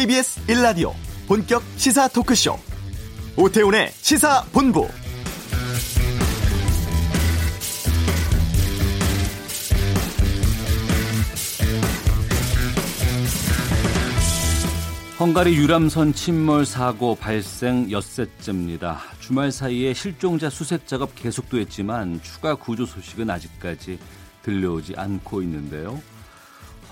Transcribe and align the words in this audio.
KBS 0.00 0.46
1라디오 0.46 0.94
본격 1.28 1.62
시사 1.76 2.08
토크쇼 2.08 2.56
오태훈의 3.36 3.90
시사본부 4.00 4.88
헝가리 15.18 15.54
유람선 15.54 16.14
침몰 16.14 16.64
사고 16.64 17.14
발생 17.14 17.90
엿새째입니다. 17.90 19.00
주말 19.18 19.52
사이에 19.52 19.92
실종자 19.92 20.48
수색 20.48 20.86
작업 20.86 21.14
계속됐지만 21.14 22.22
추가 22.22 22.54
구조 22.54 22.86
소식은 22.86 23.28
아직까지 23.28 23.98
들려오지 24.44 24.94
않고 24.96 25.42
있는데요. 25.42 26.00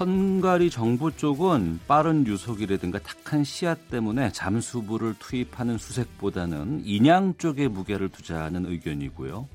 헝가리 0.00 0.70
정부 0.70 1.10
쪽은 1.10 1.80
빠른 1.88 2.24
유속이라든가 2.24 3.00
탁한 3.00 3.42
씨앗 3.42 3.88
때문에 3.90 4.30
잠수부를 4.30 5.16
투입하는 5.18 5.76
수색보다는 5.76 6.82
인양 6.84 7.34
쪽에 7.38 7.66
무게를 7.66 8.08
두자는 8.08 8.66
의견이고요. 8.66 9.48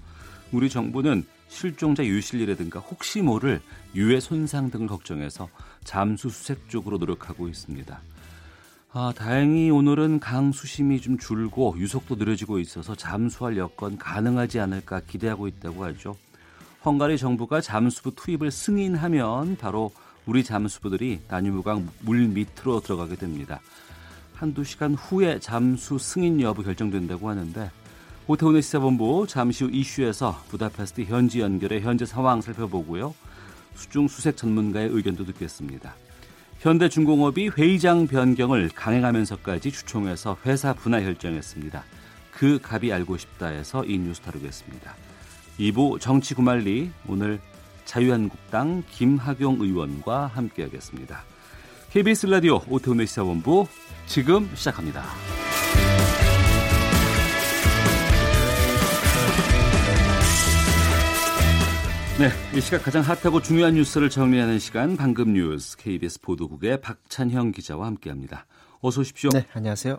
우리 0.52 0.70
정부는 0.70 1.24
실종자 1.48 2.04
유실이라든가 2.04 2.82
혹시 2.82 3.22
모를 3.22 3.62
유해 3.96 4.20
손상 4.20 4.70
등을 4.70 4.88
걱정해서 4.88 5.48
잠수 5.86 6.30
수색 6.30 6.68
쪽으로 6.68 6.98
노력하고 6.98 7.48
있습니다. 7.48 8.02
아, 8.92 9.14
다행히 9.16 9.70
오늘은 9.70 10.20
강 10.20 10.52
수심이 10.52 11.00
좀 11.00 11.18
줄고 11.18 11.74
유속도 11.78 12.16
느려지고 12.16 12.60
있어서 12.60 12.96
잠수할 12.96 13.56
여건 13.56 13.98
가능하지 13.98 14.60
않을까 14.60 15.00
기대하고 15.08 15.48
있다고 15.48 15.86
하죠. 15.86 16.18
헝가리 16.84 17.18
정부가 17.18 17.62
잠수부 17.62 18.14
투입을 18.16 18.52
승인하면 18.52 19.56
바로 19.56 19.94
우리 20.26 20.44
잠수부들이 20.44 21.22
다뉴브강 21.28 21.90
물 22.02 22.28
밑으로 22.28 22.80
들어가게 22.80 23.16
됩니다. 23.16 23.60
한두 24.34 24.64
시간 24.64 24.94
후에 24.94 25.40
잠수 25.40 25.98
승인 25.98 26.42
여부 26.42 26.64
결정된다고 26.64 27.30
하는데 27.30 27.72
오태훈의 28.28 28.62
시사본부 28.62 29.26
잠시 29.28 29.66
후 29.66 29.70
이슈에서 29.72 30.44
부다페스트 30.50 31.04
현지 31.04 31.42
연결의 31.42 31.82
현재 31.82 32.06
상황 32.06 32.42
살펴보고요. 32.42 33.14
수중 33.76 34.08
수색 34.08 34.38
전문가의 34.38 34.90
의견도 34.90 35.26
듣겠습니다. 35.26 35.96
현대중공업이 36.60 37.50
회의장 37.50 38.08
변경을 38.08 38.70
강행하면서까지 38.70 39.72
추총해서 39.72 40.38
회사 40.46 40.74
분할 40.74 41.04
결정했습니다. 41.04 41.84
그 42.32 42.60
값이 42.64 42.94
알고 42.94 43.18
싶다에서 43.18 43.84
이 43.84 43.98
뉴스 43.98 44.22
다루겠습니다. 44.22 44.96
2부 45.60 46.00
정치 46.00 46.34
구말리 46.34 46.92
오늘 47.08 47.40
자유한국당 47.86 48.84
김학용 48.92 49.58
의원과 49.62 50.28
함께하겠습니다. 50.28 51.24
KBS 51.92 52.28
라디오 52.28 52.62
오태훈의 52.70 53.08
시사본부 53.08 53.68
지금 54.08 54.50
시작합니다. 54.56 55.04
네, 62.20 62.30
이 62.56 62.62
시각 62.62 62.84
가장 62.84 63.02
핫하고 63.02 63.42
중요한 63.42 63.74
뉴스를 63.74 64.10
정리하는 64.10 64.60
시간 64.60 64.96
방금 64.96 65.34
뉴스 65.34 65.76
KBS 65.78 66.22
보도국의 66.22 66.80
박찬형 66.80 67.52
기자와 67.52 67.88
함께합니다. 67.88 68.46
어서 68.82 69.02
오십시오. 69.02 69.32
네, 69.32 69.48
안녕하세요. 69.54 69.98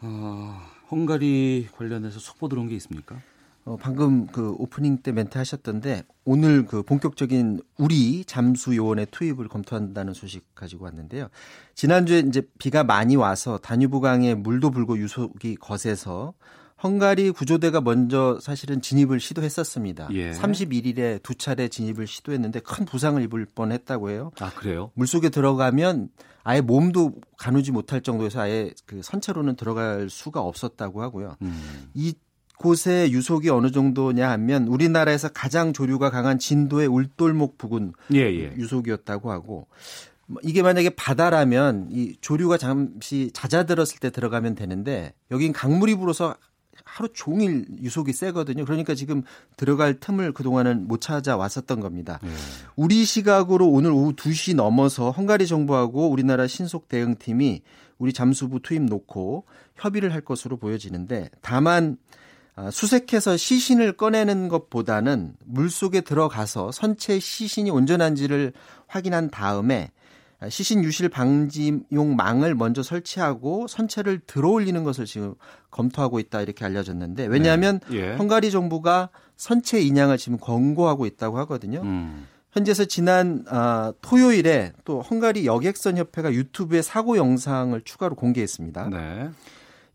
어, 0.00 0.60
헝가리 0.90 1.68
관련해서 1.76 2.18
속보 2.18 2.48
들어온 2.48 2.68
게 2.68 2.76
있습니까? 2.76 3.20
어, 3.68 3.76
방금 3.78 4.26
그 4.28 4.54
오프닝 4.58 5.02
때 5.02 5.12
멘트 5.12 5.36
하셨던데 5.36 6.02
오늘 6.24 6.64
그 6.64 6.82
본격적인 6.82 7.60
우리 7.76 8.24
잠수 8.24 8.74
요원의 8.74 9.08
투입을 9.10 9.48
검토한다는 9.48 10.14
소식 10.14 10.54
가지고 10.54 10.86
왔는데요. 10.86 11.28
지난주에 11.74 12.20
이제 12.20 12.42
비가 12.58 12.82
많이 12.82 13.14
와서 13.14 13.58
다뉴브강에 13.58 14.36
물도 14.36 14.70
불고 14.70 14.96
유속이 14.96 15.56
거세서 15.56 16.32
헝가리 16.82 17.32
구조대가 17.32 17.82
먼저 17.82 18.38
사실은 18.40 18.80
진입을 18.80 19.20
시도했었습니다. 19.20 20.08
예. 20.12 20.32
31일에 20.32 21.22
두 21.22 21.34
차례 21.34 21.68
진입을 21.68 22.06
시도했는데 22.06 22.60
큰 22.60 22.86
부상을 22.86 23.20
입을 23.24 23.48
뻔했다고 23.54 24.08
해요. 24.08 24.30
아 24.40 24.50
그래요? 24.50 24.92
물 24.94 25.06
속에 25.06 25.28
들어가면 25.28 26.08
아예 26.42 26.62
몸도 26.62 27.16
가누지 27.36 27.72
못할 27.72 28.00
정도에서 28.00 28.40
아예 28.40 28.70
그 28.86 29.02
선체로는 29.02 29.56
들어갈 29.56 30.08
수가 30.08 30.40
없었다고 30.40 31.02
하고요. 31.02 31.36
음. 31.42 31.90
이 31.92 32.14
곳의 32.58 33.12
유속이 33.12 33.50
어느 33.50 33.70
정도냐 33.70 34.28
하면 34.30 34.66
우리나라에서 34.66 35.28
가장 35.28 35.72
조류가 35.72 36.10
강한 36.10 36.38
진도의 36.38 36.88
울돌목 36.88 37.56
부근 37.56 37.92
예, 38.14 38.18
예. 38.18 38.52
유속이었다고 38.56 39.30
하고 39.30 39.68
뭐 40.26 40.40
이게 40.44 40.62
만약에 40.62 40.90
바다라면 40.90 41.88
이 41.90 42.16
조류가 42.20 42.58
잠시 42.58 43.30
잦아들었을 43.32 44.00
때 44.00 44.10
들어가면 44.10 44.54
되는데 44.54 45.14
여긴 45.30 45.52
강물이 45.52 45.94
불어서 45.94 46.34
하루 46.84 47.08
종일 47.12 47.66
유속이 47.82 48.12
세거든요. 48.12 48.64
그러니까 48.64 48.94
지금 48.94 49.22
들어갈 49.56 50.00
틈을 50.00 50.32
그동안은 50.32 50.88
못 50.88 51.00
찾아왔었던 51.00 51.80
겁니다. 51.80 52.18
네. 52.22 52.30
우리 52.76 53.04
시각으로 53.04 53.68
오늘 53.68 53.90
오후 53.90 54.14
2시 54.14 54.54
넘어서 54.54 55.10
헝가리 55.10 55.46
정부하고 55.46 56.10
우리나라 56.10 56.46
신속 56.46 56.88
대응팀이 56.88 57.62
우리 57.98 58.12
잠수부 58.12 58.60
투입 58.60 58.82
놓고 58.82 59.44
협의를 59.76 60.12
할 60.12 60.20
것으로 60.22 60.56
보여지는데 60.56 61.30
다만 61.40 61.98
아, 62.12 62.18
수색해서 62.70 63.36
시신을 63.36 63.92
꺼내는 63.92 64.48
것보다는 64.48 65.34
물 65.44 65.70
속에 65.70 66.00
들어가서 66.00 66.72
선체 66.72 67.18
시신이 67.18 67.70
온전한지를 67.70 68.52
확인한 68.86 69.30
다음에 69.30 69.90
시신 70.48 70.84
유실 70.84 71.08
방지용 71.08 72.14
망을 72.16 72.54
먼저 72.54 72.82
설치하고 72.82 73.66
선체를 73.66 74.20
들어올리는 74.26 74.84
것을 74.84 75.04
지금 75.04 75.34
검토하고 75.70 76.20
있다 76.20 76.42
이렇게 76.42 76.64
알려졌는데 76.64 77.26
왜냐하면 77.26 77.80
네. 77.90 77.96
예. 77.96 78.12
헝가리 78.14 78.50
정부가 78.50 79.10
선체 79.36 79.80
인양을 79.80 80.16
지금 80.16 80.38
권고하고 80.38 81.06
있다고 81.06 81.38
하거든요. 81.38 81.80
음. 81.82 82.26
현재서 82.52 82.86
지난 82.86 83.44
아, 83.48 83.92
토요일에 84.00 84.72
또 84.84 85.00
헝가리 85.00 85.44
여객선 85.46 85.96
협회가 85.96 86.32
유튜브에 86.32 86.82
사고 86.82 87.16
영상을 87.16 87.80
추가로 87.82 88.14
공개했습니다. 88.14 88.88
네. 88.90 89.30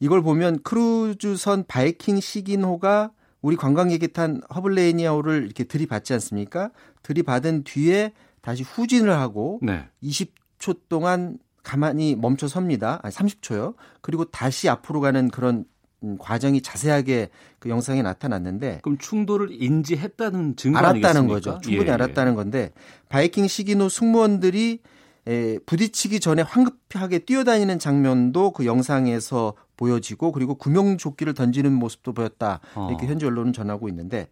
이걸 0.04 0.22
보면 0.22 0.64
크루즈선 0.64 1.64
바이킹 1.66 2.20
시긴호가 2.20 3.12
우리 3.42 3.56
관광객이 3.56 4.10
탄 4.10 4.42
허블레이니아호를 4.54 5.46
이렇게 5.46 5.64
들이받지 5.64 6.12
않습니까? 6.12 6.72
들이받은 7.04 7.64
뒤에 7.64 8.12
다시 8.42 8.64
후진을 8.64 9.14
하고 9.14 9.60
네. 9.62 9.88
20초 10.04 10.80
동안 10.90 11.38
가만히 11.64 12.18
멈춰 12.18 12.50
섭니다. 12.50 13.00
아니 13.02 13.16
30초요. 13.16 13.76
그리고 14.02 14.26
다시 14.26 14.68
앞으로 14.68 15.00
가는 15.00 15.30
그런 15.30 15.64
음, 16.04 16.18
과정이 16.20 16.62
자세하게 16.62 17.30
그 17.60 17.70
영상에 17.70 18.02
나타났는데 18.02 18.80
그럼 18.84 18.98
충돌을 18.98 19.52
인지했다는 19.54 20.58
증거 20.58 20.80
알았다는 20.80 21.06
아니겠습니까? 21.06 21.34
거죠. 21.34 21.62
충분히 21.62 21.86
예, 21.86 21.92
예. 21.92 21.94
알았다는 21.94 22.36
건데 22.36 22.74
바이킹 23.08 23.48
시긴호 23.48 23.88
승무원들이 23.88 24.80
에, 25.26 25.60
부딪히기 25.60 26.20
전에 26.20 26.42
황급하게 26.42 27.20
뛰어다니는 27.20 27.80
장면도 27.80 28.52
그 28.52 28.66
영상에서 28.66 29.54
보여지고 29.84 30.32
그리고 30.32 30.56
구명조끼를 30.56 31.34
던지는 31.34 31.74
모습도 31.74 32.14
보였다 32.14 32.62
이렇게 32.90 33.06
어. 33.06 33.10
현지 33.10 33.26
언론은 33.26 33.52
전하고 33.52 33.90
있는데 33.90 34.28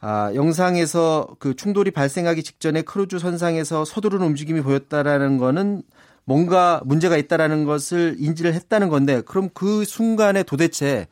아, 0.00 0.32
영상에서 0.34 1.36
그 1.38 1.54
충돌이 1.54 1.90
발생하기 1.90 2.42
직전에 2.42 2.82
크루즈 2.82 3.18
선상에서 3.18 3.84
서두르는 3.84 4.26
움직임이 4.26 4.62
보였다라는 4.62 5.36
거는 5.36 5.82
뭔가 6.24 6.80
문제가 6.84 7.18
있다라는 7.18 7.64
것을 7.64 8.16
인지를 8.18 8.54
했다는 8.54 8.88
건데 8.88 9.20
그럼 9.20 9.50
그 9.52 9.84
순간에 9.84 10.42
도대체 10.42 11.06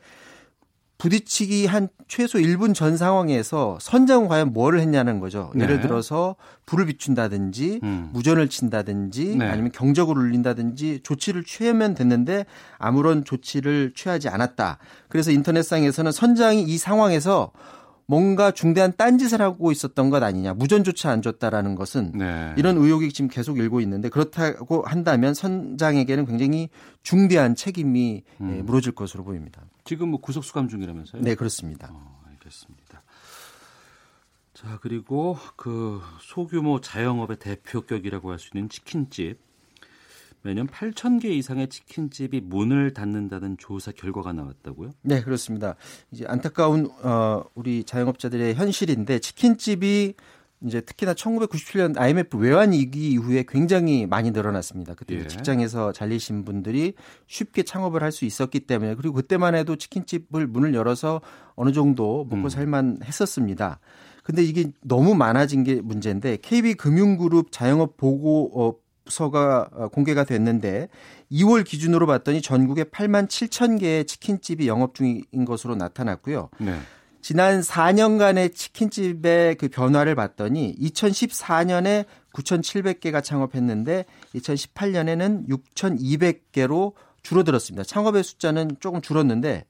부딪히기 0.99 1.67
한 1.67 1.89
최소 2.09 2.39
1분 2.39 2.75
전 2.75 2.97
상황에서 2.97 3.79
선장은 3.81 4.27
과연 4.27 4.53
뭐를 4.53 4.81
했냐는 4.81 5.21
거죠. 5.21 5.53
네. 5.55 5.65
예를 5.65 5.81
들어서 5.81 6.35
불을 6.67 6.87
비춘다든지 6.87 7.81
음. 7.85 8.11
무전을 8.13 8.49
친다든지 8.49 9.37
네. 9.37 9.47
아니면 9.47 9.71
경적을 9.71 10.19
울린다든지 10.19 11.01
조치를 11.05 11.45
취하면 11.45 11.95
됐는데 11.95 12.47
아무런 12.79 13.25
조치를 13.25 13.93
취하지 13.95 14.29
않았다. 14.29 14.79
그래서 15.09 15.31
인터넷상에서는 15.31 16.11
선장이 16.11 16.63
이 16.65 16.79
상황에서 16.79 17.53
뭔가 18.11 18.51
중대한 18.53 18.95
딴짓을 18.97 19.43
하고 19.43 19.71
있었던 19.71 20.09
것 20.09 20.23
아니냐 20.23 20.55
무전조차 20.55 21.11
안 21.11 21.21
줬다라는 21.21 21.75
것은 21.75 22.13
네. 22.13 22.55
이런 22.57 22.79
의혹이 22.79 23.13
지금 23.13 23.29
계속 23.29 23.59
일고 23.59 23.83
있는데 23.83 24.09
그렇다고 24.09 24.83
한다면 24.83 25.35
선장에게는 25.35 26.25
굉장히 26.25 26.71
중대한 27.03 27.55
책임이 27.55 28.23
예, 28.41 28.45
음. 28.45 28.63
물어질 28.65 28.93
것으로 28.93 29.25
보입니다. 29.25 29.61
지금 29.85 30.09
뭐 30.09 30.21
구속 30.23 30.43
수감 30.43 30.69
중이라면서요? 30.69 31.21
네 31.21 31.35
그렇습니다. 31.35 31.91
어, 31.93 32.23
알겠습니다. 32.31 33.03
자 34.55 34.79
그리고 34.81 35.37
그 35.57 36.01
소규모 36.23 36.81
자영업의 36.81 37.37
대표격이라고 37.39 38.31
할 38.31 38.39
수 38.39 38.51
있는 38.55 38.71
치킨집 38.71 39.39
매년 40.43 40.67
8천 40.67 41.21
개 41.21 41.29
이상의 41.31 41.69
치킨집이 41.69 42.43
문을 42.43 42.95
닫는다는 42.95 43.57
조사 43.59 43.93
결과가 43.93 44.33
나왔다고요? 44.33 44.91
네, 45.03 45.23
그렇습니다. 45.23 45.75
이제 46.11 46.25
안타까운 46.27 46.91
어, 47.03 47.45
우리 47.55 47.85
자영업자들의 47.85 48.55
현실인데 48.55 49.19
치킨집이 49.19 50.15
이제 50.65 50.81
특히나 50.81 51.15
1997년 51.15 51.97
IMF 51.97 52.37
외환 52.37 52.73
위기 52.73 53.13
이후에 53.13 53.45
굉장히 53.47 54.07
많이 54.07 54.33
늘어났습니다. 54.33 54.95
그때 54.95 55.15
예. 55.17 55.27
직장에서 55.27 55.93
잘리신 55.93 56.45
분들이 56.45 56.95
쉽게 57.29 57.63
창업을 57.63 58.03
할 58.03 58.11
수 58.11 58.25
있었기 58.25 58.61
때문에 58.61 58.97
그리고 58.97 59.15
그때만 59.15 59.55
해도 59.55 59.77
치킨집을 59.77 60.49
문을 60.49 60.75
열어서 60.75 61.21
어느 61.55 61.71
정도 61.71 62.25
먹고 62.25 62.45
음. 62.45 62.49
살만 62.49 62.99
했었습니다. 63.05 63.79
근데 64.25 64.43
이게 64.43 64.73
너무 64.83 65.15
많아진 65.15 65.63
게 65.63 65.81
문제인데 65.81 66.39
KB금융그룹 66.43 67.53
자영업 67.53 67.97
보고 67.97 68.81
서가 69.09 69.69
어, 69.73 69.89
공개가 69.89 70.25
됐는데 70.25 70.89
2월 71.31 71.65
기준으로 71.65 72.07
봤더니 72.07 72.43
전국에 72.43 72.85
8만 72.85 73.29
7천 73.29 73.81
개의 73.81 74.05
치킨집이 74.05 74.69
영업 74.69 74.95
중인 74.95 75.45
것으로 75.47 75.75
나타났고요. 75.77 76.51
네. 76.59 76.79
지난 77.21 77.61
4년간의 77.61 78.55
치킨집의 78.55 79.57
그 79.57 79.69
변화를 79.69 80.15
봤더니 80.15 80.77
2014년에 80.81 82.07
9,700개가 82.33 83.23
창업했는데 83.23 84.05
2018년에는 84.35 85.49
6,200개로 85.49 86.93
줄어들었습니다. 87.23 87.85
창업의 87.85 88.23
숫자는 88.23 88.77
조금 88.81 89.01
줄었는데 89.01 89.65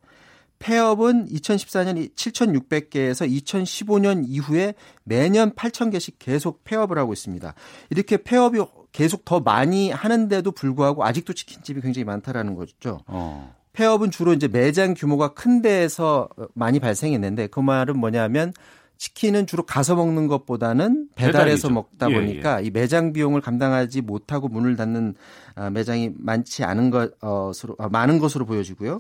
폐업은 0.59 1.27
2014년 1.29 2.15
7,600개에서 2.15 3.29
2015년 3.29 4.25
이후에 4.27 4.75
매년 5.05 5.53
8,000개씩 5.53 6.15
계속 6.19 6.65
폐업을 6.65 6.99
하고 6.99 7.13
있습니다. 7.13 7.55
이렇게 7.91 8.17
폐업이 8.17 8.59
계속 8.93 9.25
더 9.25 9.41
많이 9.41 9.91
하는데도 9.91 10.51
불구하고 10.53 11.05
아직도 11.05 11.33
치킨집이 11.33 11.81
굉장히 11.81 12.05
많다라는 12.05 12.55
거죠. 12.55 13.01
어. 13.07 13.55
폐업은 13.73 14.11
주로 14.11 14.33
이제 14.33 14.49
매장 14.49 14.95
규모가 14.95 15.35
큰 15.35 15.63
데에서 15.63 16.29
많이 16.55 16.81
발생했는데 16.81 17.47
그 17.49 17.61
말은 17.61 17.99
뭐냐면 17.99 18.53
치킨은 18.97 19.47
주로 19.47 19.63
가서 19.63 19.95
먹는 19.95 20.27
것보다는 20.27 21.09
배달해서 21.15 21.69
배달이죠. 21.69 21.71
먹다 21.71 22.11
예, 22.11 22.15
보니까 22.15 22.61
이 22.61 22.71
매장 22.71 23.13
비용을 23.13 23.41
감당하지 23.41 24.01
못하고 24.01 24.49
문을 24.49 24.75
닫는 24.75 25.15
아, 25.55 25.71
매장이 25.71 26.11
많지 26.17 26.65
않은 26.65 26.91
것으로 26.91 27.77
아, 27.79 27.89
많은 27.89 28.19
것으로 28.19 28.45
보여지고요. 28.45 28.99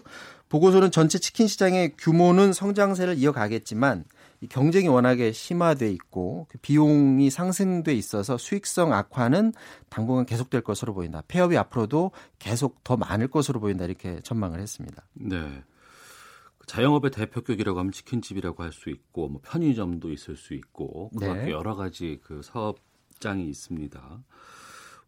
보고서는 0.49 0.93
전체 0.93 1.19
치킨 1.19 1.49
시장의 1.49 1.95
규모는 1.99 2.53
성장세를 2.53 3.19
이어가겠지만 3.19 4.01
이 4.01 4.05
경쟁이 4.47 4.89
워낙에 4.89 5.33
심화돼 5.33 5.91
있고 5.93 6.47
그 6.49 6.59
비용이 6.59 7.29
상승돼 7.31 7.93
있어서 7.95 8.39
수익성 8.39 8.93
악화는 8.93 9.53
당분간 9.89 10.27
계속될 10.27 10.61
것으로 10.61 10.95
보인다. 10.95 11.23
폐업이 11.27 11.57
앞으로도 11.57 12.13
계속 12.39 12.85
더 12.85 12.97
많을 12.97 13.29
것으로 13.29 13.59
보인다 13.59 13.85
이렇게 13.85 14.21
전망을 14.21 14.61
했습니다. 14.61 15.03
네. 15.15 15.65
자영업의 16.67 17.11
대표격이라고 17.11 17.79
하면 17.79 17.93
치킨집이라고 17.93 18.63
할 18.63 18.73
수 18.73 18.91
있고 18.91 19.29
뭐 19.29 19.41
편의점도 19.43 20.13
있을 20.13 20.37
수 20.37 20.55
있고 20.55 21.11
그렇게 21.19 21.45
네. 21.47 21.51
여러 21.51 21.75
가지 21.75 22.21
그 22.23 22.43
사업장이 22.43 23.49
있습니다. 23.49 24.21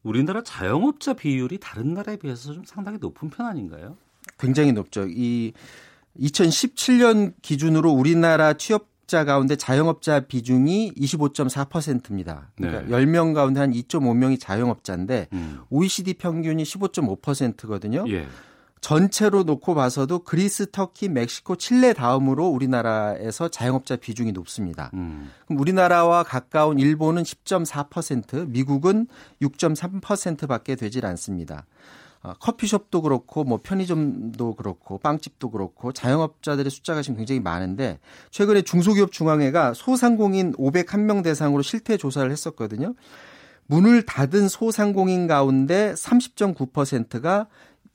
우리나라 0.03 0.43
자영업자 0.43 1.13
비율이 1.13 1.59
다른 1.59 1.93
나라에 1.93 2.17
비해서 2.17 2.55
좀 2.55 2.65
상당히 2.65 2.99
높은 2.99 3.29
편 3.29 3.47
아닌가요? 3.47 3.99
굉장히 4.39 4.73
높죠. 4.73 5.07
이 5.07 5.53
2017년 6.19 7.35
기준으로 7.43 7.91
우리나라 7.91 8.55
취업 8.55 8.90
자 9.11 9.25
가운데 9.25 9.57
자영업자 9.57 10.21
비중이 10.21 10.93
25.4%입니다. 10.95 12.53
그러니까 12.57 12.83
네. 12.83 13.05
10명 13.05 13.35
가운데 13.35 13.59
한 13.59 13.73
2.5명이 13.73 14.39
자영업자인데 14.39 15.27
음. 15.33 15.59
OECD 15.69 16.15
평균이 16.15 16.63
15.5%거든요. 16.63 18.05
예. 18.07 18.29
전체로 18.81 19.43
놓고 19.43 19.75
봐서도 19.75 20.21
그리스, 20.21 20.71
터키, 20.71 21.09
멕시코, 21.09 21.57
칠레 21.57 21.93
다음으로 21.93 22.47
우리나라에서 22.47 23.49
자영업자 23.49 23.97
비중이 23.97 24.31
높습니다. 24.31 24.93
음. 24.95 25.33
그럼 25.45 25.61
우리나라와 25.61 26.23
가까운 26.23 26.79
일본은 26.79 27.25
10.4%, 27.25 28.49
미국은 28.49 29.09
6.3%밖에 29.43 30.77
되질 30.77 31.05
않습니다. 31.05 31.67
어, 32.23 32.35
커피숍도 32.39 33.01
그렇고 33.01 33.45
뭐 33.45 33.59
편의점도 33.63 34.55
그렇고 34.55 34.99
빵집도 34.99 35.51
그렇고 35.51 35.93
자영업자들의 35.93 36.71
숫자가 36.71 37.01
지금 37.01 37.17
굉장히 37.17 37.41
많은데 37.41 37.99
최근에 38.31 38.63
중소기업 38.63 39.11
중앙회가 39.11 39.73
소상공인 39.73 40.53
501명 40.53 41.23
대상으로 41.23 41.63
실태 41.63 41.97
조사를 41.97 42.31
했었거든요. 42.31 42.95
문을 43.67 44.03
닫은 44.03 44.49
소상공인 44.49 45.29
가운데 45.29 45.95
30.9%가 45.95 47.47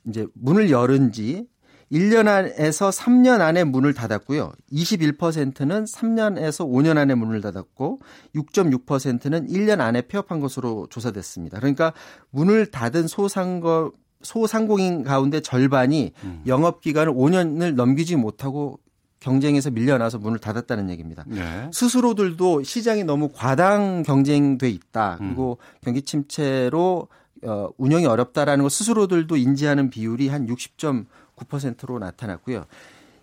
이제 0.07 0.25
문을 0.33 0.71
열은 0.71 1.11
지 1.11 1.47
1년 1.91 2.27
안에서 2.27 2.89
3년 2.89 3.41
안에 3.41 3.63
문을 3.63 3.93
닫았고요. 3.93 4.53
21%는 4.71 5.85
3년에서 5.85 6.67
5년 6.67 6.97
안에 6.97 7.13
문을 7.13 7.41
닫았고 7.41 8.01
6.6%는 8.35 9.47
1년 9.47 9.81
안에 9.81 10.01
폐업한 10.03 10.39
것으로 10.39 10.87
조사됐습니다. 10.89 11.59
그러니까 11.59 11.93
문을 12.31 12.67
닫은 12.71 13.07
소상거 13.07 13.91
소상공인 14.25 15.03
가운데 15.03 15.39
절반이 15.39 16.11
영업 16.47 16.81
기간을 16.81 17.13
5년을 17.13 17.75
넘기지 17.75 18.17
못하고 18.17 18.79
경쟁에서 19.19 19.71
밀려나서 19.71 20.19
문을 20.19 20.39
닫았다는 20.39 20.89
얘기입니다. 20.91 21.23
네. 21.27 21.69
스스로들도 21.73 22.63
시장이 22.63 23.03
너무 23.05 23.29
과당 23.33 24.03
경쟁돼 24.03 24.69
있다. 24.69 25.17
그리고 25.19 25.57
경기 25.81 26.03
침체로 26.03 27.07
어, 27.43 27.69
운영이 27.77 28.05
어렵다라는 28.05 28.63
걸 28.63 28.69
스스로들도 28.69 29.35
인지하는 29.35 29.89
비율이 29.89 30.27
한 30.27 30.47
60.9%로 30.47 31.99
나타났고요. 31.99 32.65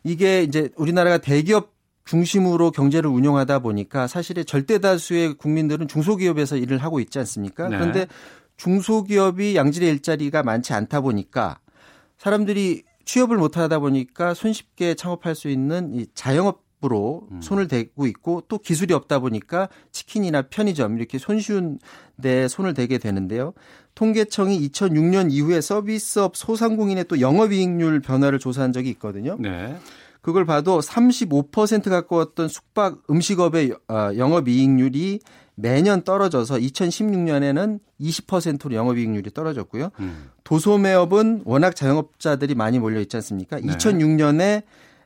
이게 0.05 0.43
이제 0.43 0.70
우리나라가 0.76 1.19
대기업 1.19 1.72
중심으로 2.05 2.72
경제를 2.72 3.08
운영하다 3.08 3.60
보니까 3.60 4.06
사실은 4.08 4.44
절대 4.44 4.78
다수의 4.81 5.34
국민들은 5.34 5.87
중소기업에서 5.87 6.56
일을 6.56 6.78
하고 6.78 6.98
있지 6.98 7.19
않습니까? 7.20 7.69
네. 7.69 7.78
그런데 7.78 8.06
중소기업이 8.56 9.56
양질의 9.56 9.88
일자리가 9.90 10.43
많지 10.43 10.72
않다 10.72 11.00
보니까 11.00 11.58
사람들이 12.19 12.84
취업을 13.04 13.37
못 13.37 13.56
하다 13.56 13.81
보니까 13.81 14.34
손쉽게 14.34 14.94
창업할 14.94 15.34
수 15.34 15.49
있는 15.49 15.93
이 15.94 16.06
자영업으로 16.14 17.28
손을 17.40 17.69
대고 17.69 18.06
있고 18.06 18.43
또 18.49 18.58
기술이 18.58 18.94
없다 18.94 19.19
보니까 19.19 19.69
치킨이나 19.90 20.43
편의점 20.43 20.96
이렇게 20.99 21.19
손쉬운 21.19 21.78
데 22.20 22.46
손을 22.49 22.75
대게 22.75 22.99
되는데요. 22.99 23.54
통계청이 23.94 24.69
2006년 24.69 25.32
이후에 25.32 25.60
서비스업 25.60 26.37
소상공인의 26.37 27.06
또 27.08 27.20
영업이익률 27.20 28.00
변화를 28.00 28.38
조사한 28.38 28.72
적이 28.72 28.90
있거든요. 28.90 29.37
네. 29.38 29.76
그걸 30.22 30.44
봐도 30.46 30.78
35% 30.78 31.90
가까웠던 31.90 32.48
숙박 32.48 33.02
음식업의 33.10 33.75
어, 33.88 34.10
영업이익률이 34.16 35.20
매년 35.62 36.02
떨어져서 36.02 36.56
2016년에는 36.56 37.78
20%로 38.00 38.74
영업이익률이 38.74 39.31
떨어졌고요. 39.31 39.90
음. 40.00 40.31
도소매업은 40.44 41.42
워낙 41.44 41.76
자영업자들이 41.76 42.54
많이 42.54 42.78
몰려 42.78 43.00
있지 43.00 43.16
않습니까? 43.16 43.56
네. 43.56 43.69
2006년에 43.69 44.62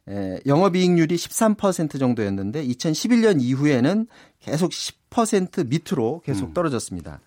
에, 0.09 0.41
영업이익률이 0.47 1.15
13% 1.15 1.99
정도였는데 1.99 2.67
2011년 2.67 3.41
이후에는 3.41 4.07
계속 4.41 4.71
10% 4.71 5.69
밑으로 5.69 6.23
계속 6.25 6.49
음. 6.49 6.55
떨어졌습니다. 6.55 7.21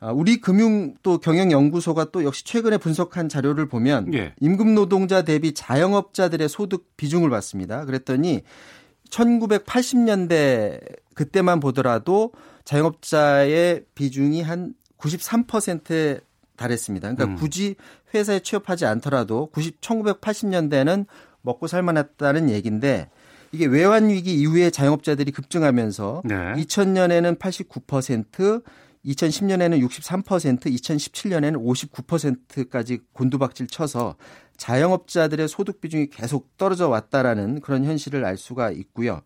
아, 0.00 0.12
우리 0.12 0.40
금융 0.40 0.94
또 1.02 1.18
경영연구소가 1.18 2.10
또 2.10 2.24
역시 2.24 2.44
최근에 2.44 2.76
분석한 2.78 3.28
자료를 3.28 3.66
보면 3.66 4.12
예. 4.14 4.34
임금 4.40 4.74
노동자 4.74 5.22
대비 5.22 5.54
자영업자들의 5.54 6.48
소득 6.48 6.96
비중을 6.96 7.30
봤습니다. 7.30 7.84
그랬더니 7.84 8.42
1980년대 9.10 10.80
그때만 11.14 11.60
보더라도 11.60 12.32
자영업자의 12.64 13.84
비중이 13.94 14.42
한 14.42 14.74
93%에 14.98 16.20
달했습니다. 16.56 17.14
그러니까 17.14 17.34
음. 17.34 17.36
굳이 17.36 17.76
회사에 18.14 18.40
취업하지 18.40 18.86
않더라도 18.86 19.46
90, 19.52 19.80
1980년대는 19.80 21.06
먹고 21.42 21.66
살만했다는 21.66 22.50
얘기인데 22.50 23.08
이게 23.52 23.66
외환 23.66 24.08
위기 24.08 24.34
이후에 24.34 24.70
자영업자들이 24.70 25.32
급증하면서 25.32 26.22
네. 26.24 26.34
2000년에는 26.34 27.38
89%, 27.38 28.62
2010년에는 29.04 29.86
63%, 29.88 30.66
2017년에는 30.66 31.64
59%까지 31.64 33.00
곤두박질 33.12 33.68
쳐서 33.68 34.16
자영업자들의 34.56 35.48
소득 35.48 35.80
비중이 35.80 36.08
계속 36.10 36.56
떨어져 36.56 36.88
왔다라는 36.88 37.60
그런 37.60 37.84
현실을 37.84 38.24
알 38.24 38.36
수가 38.36 38.70
있고요. 38.70 39.22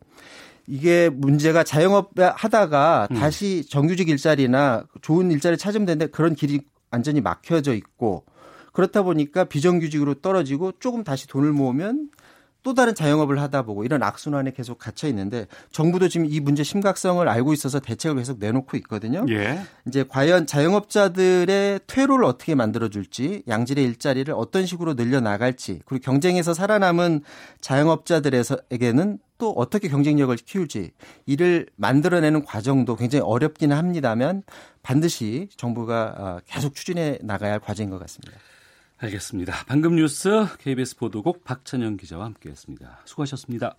이게 0.67 1.09
문제가 1.09 1.65
자영업 1.65 2.13
하다가 2.17 3.09
음. 3.11 3.17
다시 3.17 3.65
정규직 3.69 4.09
일자리나 4.09 4.85
좋은 5.03 5.31
일자리 5.31 5.57
찾으면 5.57 5.87
되는데 5.87 6.07
그런 6.07 6.35
길이 6.35 6.61
완전히 6.91 7.21
막혀져 7.21 7.75
있고 7.75 8.25
그렇다 8.73 9.03
보니까 9.03 9.45
비정규직으로 9.45 10.15
떨어지고 10.15 10.73
조금 10.79 11.03
다시 11.03 11.27
돈을 11.27 11.53
모으면 11.53 12.11
또 12.63 12.75
다른 12.75 12.95
자영업을 12.95 13.41
하다 13.41 13.63
보고 13.63 13.85
이런 13.85 14.03
악순환에 14.03 14.53
계속 14.53 14.79
갇혀 14.79 15.09
있는데 15.09 15.47
정부도 15.71 16.09
지금 16.09 16.27
이 16.27 16.41
문제 16.41 16.63
심각성을 16.63 17.27
알고 17.27 17.53
있어서 17.53 17.81
대책을 17.81 18.17
계속 18.17 18.39
내놓고 18.39 18.77
있거든요. 18.79 19.25
예. 19.31 19.61
이제 19.87 20.05
과연 20.07 20.47
자영업자들의 20.47 21.81
퇴로를 21.87 22.25
어떻게 22.25 22.55
만들어 22.55 22.89
줄지, 22.89 23.43
양질의 23.49 23.85
일자리를 23.85 24.33
어떤 24.37 24.67
식으로 24.67 24.95
늘려 24.95 25.21
나갈지, 25.21 25.81
그리고 25.87 26.03
경쟁에서 26.03 26.55
살아남은 26.55 27.23
자영업자들에게는 27.61 29.19
또 29.39 29.51
어떻게 29.53 29.89
경쟁력을 29.89 30.37
키울지 30.37 30.93
이를 31.25 31.67
만들어내는 31.77 32.45
과정도 32.45 32.95
굉장히 32.95 33.25
어렵기는 33.25 33.75
합니다만 33.75 34.43
반드시 34.83 35.49
정부가 35.57 36.15
어, 36.19 36.39
계속 36.47 36.75
추진해 36.75 37.19
나가야 37.23 37.53
할 37.53 37.61
과제인 37.61 37.89
것 37.89 37.99
같습니다. 37.99 38.39
알겠습니다. 39.01 39.65
방금 39.67 39.97
뉴스 39.97 40.47
KBS 40.59 40.97
보도국 40.97 41.43
박찬영 41.43 41.97
기자와 41.97 42.27
함께했습니다. 42.27 43.01
수고하셨습니다. 43.07 43.75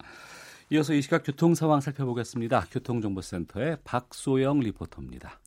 이어서 0.71 0.93
이 0.93 1.01
시각 1.01 1.23
교통 1.23 1.53
상황 1.53 1.79
살펴보겠습니다. 1.79 2.65
교통정보센터의 2.71 3.77
박소영 3.83 4.61
리포터입니다. 4.61 5.39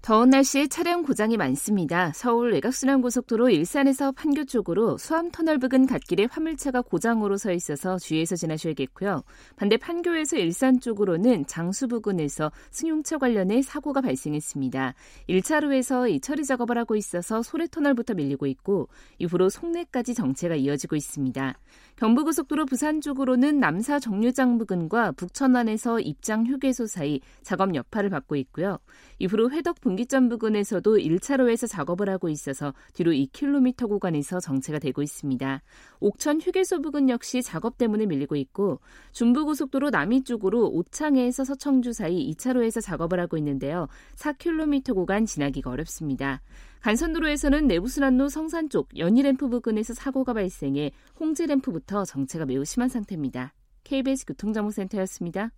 더운 0.00 0.30
날씨에 0.30 0.68
차량 0.68 1.02
고장이 1.02 1.36
많습니다. 1.36 2.12
서울 2.14 2.52
외곽순환고속도로 2.52 3.50
일산에서 3.50 4.12
판교 4.12 4.44
쪽으로 4.44 4.96
수암터널 4.96 5.58
부근 5.58 5.86
갓길에 5.86 6.28
화물차가 6.30 6.82
고장으로 6.82 7.36
서 7.36 7.52
있어서 7.52 7.98
주의해서 7.98 8.36
지나셔야겠고요. 8.36 9.22
반대 9.56 9.76
판교에서 9.76 10.36
일산 10.38 10.80
쪽으로는 10.80 11.46
장수 11.46 11.88
부근에서 11.88 12.50
승용차 12.70 13.18
관련해 13.18 13.60
사고가 13.60 14.00
발생했습니다. 14.00 14.94
1차로에서 15.28 16.08
이 16.10 16.20
처리 16.20 16.44
작업을 16.44 16.78
하고 16.78 16.96
있어서 16.96 17.42
소래터널부터 17.42 18.14
밀리고 18.14 18.46
있고 18.46 18.88
이후로 19.18 19.50
송내까지 19.50 20.14
정체가 20.14 20.54
이어지고 20.54 20.96
있습니다. 20.96 21.54
경부고속도로 21.96 22.64
부산 22.66 23.00
쪽으로는 23.00 23.58
남사 23.58 23.98
정류장 23.98 24.56
부근과 24.58 25.10
북천안에서 25.12 25.98
입장 26.00 26.46
휴게소 26.46 26.86
사이 26.86 27.20
작업 27.42 27.74
여파를 27.74 28.08
받고 28.08 28.36
있고요. 28.36 28.78
이후로 29.18 29.50
회덕 29.50 29.80
분기점 29.88 30.28
부근에서도 30.28 30.98
1차로에서 30.98 31.66
작업을 31.66 32.10
하고 32.10 32.28
있어서 32.28 32.74
뒤로 32.92 33.10
2km 33.10 33.88
구간에서 33.88 34.38
정체가 34.38 34.78
되고 34.80 35.00
있습니다. 35.00 35.62
옥천 36.00 36.42
휴게소 36.42 36.82
부근 36.82 37.08
역시 37.08 37.42
작업 37.42 37.78
때문에 37.78 38.04
밀리고 38.04 38.36
있고 38.36 38.80
중부고속도로 39.12 39.88
남이 39.88 40.24
쪽으로 40.24 40.68
오창에서 40.68 41.44
서청주 41.44 41.94
사이 41.94 42.30
2차로에서 42.32 42.82
작업을 42.82 43.18
하고 43.18 43.38
있는데요. 43.38 43.88
4km 44.16 44.94
구간 44.94 45.24
지나기가 45.24 45.70
어렵습니다. 45.70 46.42
간선도로에서는 46.80 47.66
내부순환로 47.66 48.28
성산 48.28 48.68
쪽 48.68 48.94
연희램프 48.94 49.48
부근에서 49.48 49.94
사고가 49.94 50.34
발생해 50.34 50.90
홍제램프부터 51.18 52.04
정체가 52.04 52.44
매우 52.44 52.62
심한 52.66 52.90
상태입니다. 52.90 53.54
KBS 53.84 54.26
교통정보센터였습니다. 54.26 55.50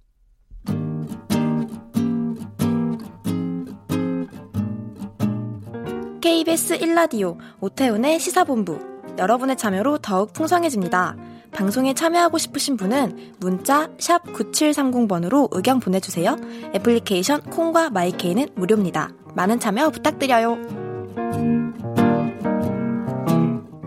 KBS 6.21 6.79
1라디오 6.79 7.39
오태훈의 7.61 8.21
시사본부 8.21 8.79
여러분의 9.17 9.57
참여로 9.57 9.99
더욱 9.99 10.35
풍성해집니다. 10.35 11.17
방송에 11.51 11.95
참여하고 11.95 12.37
싶으신 12.37 12.77
분은 12.77 13.37
문자 13.41 13.89
9730번으로 13.97 15.49
의견 15.51 15.81
보내주세요. 15.81 16.37
애플리케이션 16.75 17.41
콩과 17.43 17.91
마이케이는 17.91 18.51
무료입니다. 18.55 19.11
많은 19.35 19.61
참여 19.61 19.91
부탁드려요. 19.91 20.57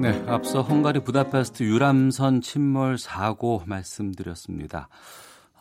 네, 0.02 0.24
앞서 0.28 0.62
헝가리 0.62 1.02
부다페스트 1.04 1.64
유람선 1.64 2.42
침몰 2.42 2.98
사고 2.98 3.62
말씀드렸습니다. 3.68 4.90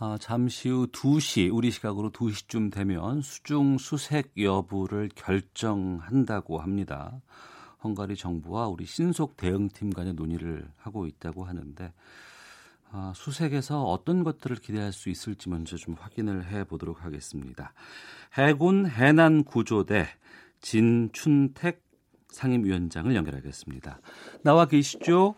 아, 0.05 0.19
잠시 0.19 0.69
후 0.69 0.89
2시, 0.89 1.49
우리 1.55 1.71
시각으로 1.71 2.11
2시쯤 2.11 2.73
되면 2.73 3.23
수중 3.23 3.79
수색 3.79 4.33
여부를 4.37 5.09
결정한다고 5.15 6.59
합니다. 6.59 7.21
헝가리 7.85 8.17
정부와 8.17 8.67
우리 8.67 8.85
신속 8.85 9.37
대응팀 9.37 9.91
간의 9.91 10.15
논의를 10.15 10.69
하고 10.77 11.07
있다고 11.07 11.45
하는데 11.45 11.93
아, 12.91 13.13
수색에서 13.15 13.85
어떤 13.85 14.25
것들을 14.25 14.57
기대할 14.57 14.93
수 14.93 15.09
있을지 15.09 15.49
먼저 15.49 15.77
좀 15.77 15.95
확인을 15.97 16.49
해 16.49 16.65
보도록 16.65 17.05
하겠습니다. 17.05 17.73
해군 18.37 18.87
해난 18.87 19.45
구조대 19.45 20.09
진춘택 20.63 21.81
상임위원장을 22.29 23.15
연결하겠습니다. 23.15 24.01
나와 24.43 24.67
계시죠? 24.67 25.37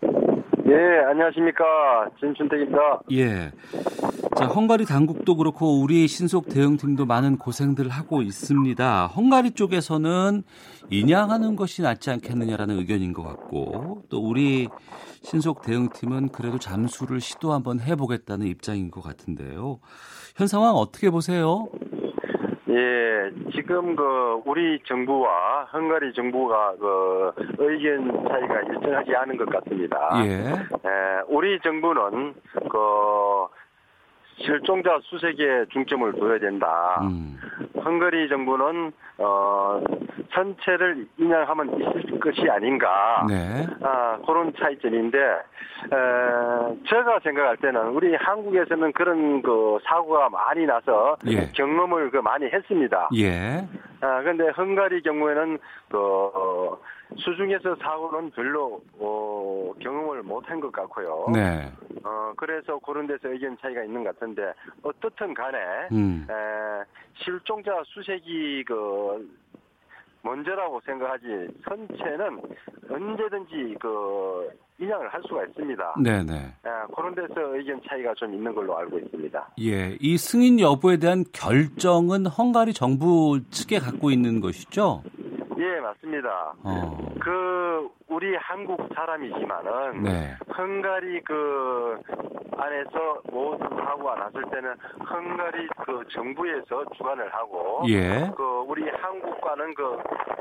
예, 0.66 0.72
안녕하십니까. 1.10 1.64
진춘택입니다. 2.18 3.00
예. 3.12 3.50
자, 4.36 4.46
헝가리 4.46 4.86
당국도 4.86 5.36
그렇고 5.36 5.80
우리 5.80 6.08
신속 6.08 6.48
대응팀도 6.48 7.04
많은 7.04 7.36
고생들을 7.36 7.90
하고 7.90 8.22
있습니다. 8.22 9.06
헝가리 9.08 9.50
쪽에서는 9.50 10.42
인양하는 10.90 11.56
것이 11.56 11.82
낫지 11.82 12.10
않겠느냐라는 12.10 12.78
의견인 12.78 13.12
것 13.12 13.22
같고 13.22 14.04
또 14.08 14.18
우리 14.20 14.68
신속 15.22 15.62
대응팀은 15.62 16.30
그래도 16.30 16.58
잠수를 16.58 17.20
시도 17.20 17.52
한번 17.52 17.78
해보겠다는 17.80 18.46
입장인 18.46 18.90
것 18.90 19.02
같은데요. 19.02 19.80
현 20.36 20.46
상황 20.46 20.74
어떻게 20.76 21.10
보세요? 21.10 21.68
예, 22.74 23.30
지금 23.54 23.94
그 23.94 24.42
우리 24.44 24.80
정부와 24.84 25.68
헝가리 25.72 26.12
정부가 26.12 26.74
그 26.80 27.32
의견 27.58 28.10
차이가 28.28 28.60
일정하지 28.62 29.14
않은 29.14 29.36
것 29.36 29.48
같습니다. 29.48 30.10
예. 30.24 30.30
예 30.84 31.22
우리 31.28 31.60
정부는 31.60 32.34
그 32.68 33.46
실종자 34.36 34.98
수색에 35.02 35.66
중점을 35.72 36.12
둬야 36.14 36.38
된다. 36.38 37.00
음. 37.02 37.38
헝가리 37.84 38.28
정부는 38.28 38.92
어 39.18 39.80
전체를 40.32 41.06
인양하면 41.18 41.80
있을 41.80 42.18
것이 42.18 42.48
아닌가. 42.50 43.24
네. 43.28 43.66
아 43.82 44.18
그런 44.26 44.52
차이점인데 44.58 45.18
에, 45.18 45.96
제가 46.88 47.20
생각할 47.22 47.56
때는 47.58 47.88
우리 47.88 48.14
한국에서는 48.16 48.92
그런 48.92 49.42
그 49.42 49.78
사고가 49.84 50.28
많이 50.30 50.66
나서 50.66 51.16
예. 51.26 51.50
경험을 51.52 52.10
그 52.10 52.18
많이 52.18 52.46
했습니다. 52.46 53.08
예. 53.16 53.66
아 54.00 54.22
근데 54.22 54.48
헝가리 54.48 55.02
경우에는 55.02 55.58
그 55.90 55.98
어, 55.98 56.78
수중에서 57.16 57.76
사고는 57.76 58.30
별로 58.30 58.82
어, 58.98 59.72
경험을 59.80 60.22
못한 60.22 60.60
것 60.60 60.70
같고요. 60.72 61.26
네. 61.32 61.72
어, 62.04 62.32
그래서 62.36 62.78
그런 62.78 63.06
데서 63.06 63.28
의견 63.28 63.56
차이가 63.58 63.82
있는 63.84 64.04
것 64.04 64.14
같은데 64.14 64.52
어떻든 64.82 65.34
간에 65.34 65.58
음. 65.92 66.26
에, 66.28 66.84
실종자 67.22 67.82
수색이 67.86 68.64
그 68.64 69.28
먼저라고 70.22 70.80
생각하지 70.86 71.26
선체는 71.64 72.40
언제든지 72.88 73.76
그 73.78 74.48
인양을 74.80 75.08
할 75.08 75.22
수가 75.28 75.44
있습니다. 75.44 75.94
네네. 76.02 76.34
예, 76.34 76.94
그런 76.96 77.14
데서 77.14 77.54
의견 77.54 77.80
차이가 77.86 78.12
좀 78.14 78.34
있는 78.34 78.54
걸로 78.54 78.76
알고 78.76 78.98
있습니다. 78.98 79.50
예, 79.60 79.96
이 80.00 80.16
승인 80.16 80.58
여부에 80.58 80.96
대한 80.96 81.24
결정은 81.32 82.26
헝가리 82.26 82.72
정부 82.72 83.38
측에 83.50 83.78
갖고 83.78 84.10
있는 84.10 84.40
것이죠? 84.40 85.02
예, 85.58 85.80
맞습니다. 85.80 86.54
어. 86.62 86.98
그 87.20 87.88
우리 88.08 88.36
한국 88.36 88.88
사람이지만은 88.94 90.02
네. 90.02 90.36
헝가리 90.56 91.20
그 91.24 92.00
안에서 92.56 93.20
모든 93.30 93.68
사고가 93.68 94.14
났을 94.16 94.42
때는 94.50 94.74
헝가리 95.10 95.68
그 95.84 96.02
정부에서 96.12 96.84
주관을 96.96 97.32
하고 97.32 97.82
예. 97.88 98.30
그 98.36 98.42
우리 98.68 98.88
한국과는 98.88 99.74
그, 99.74 99.98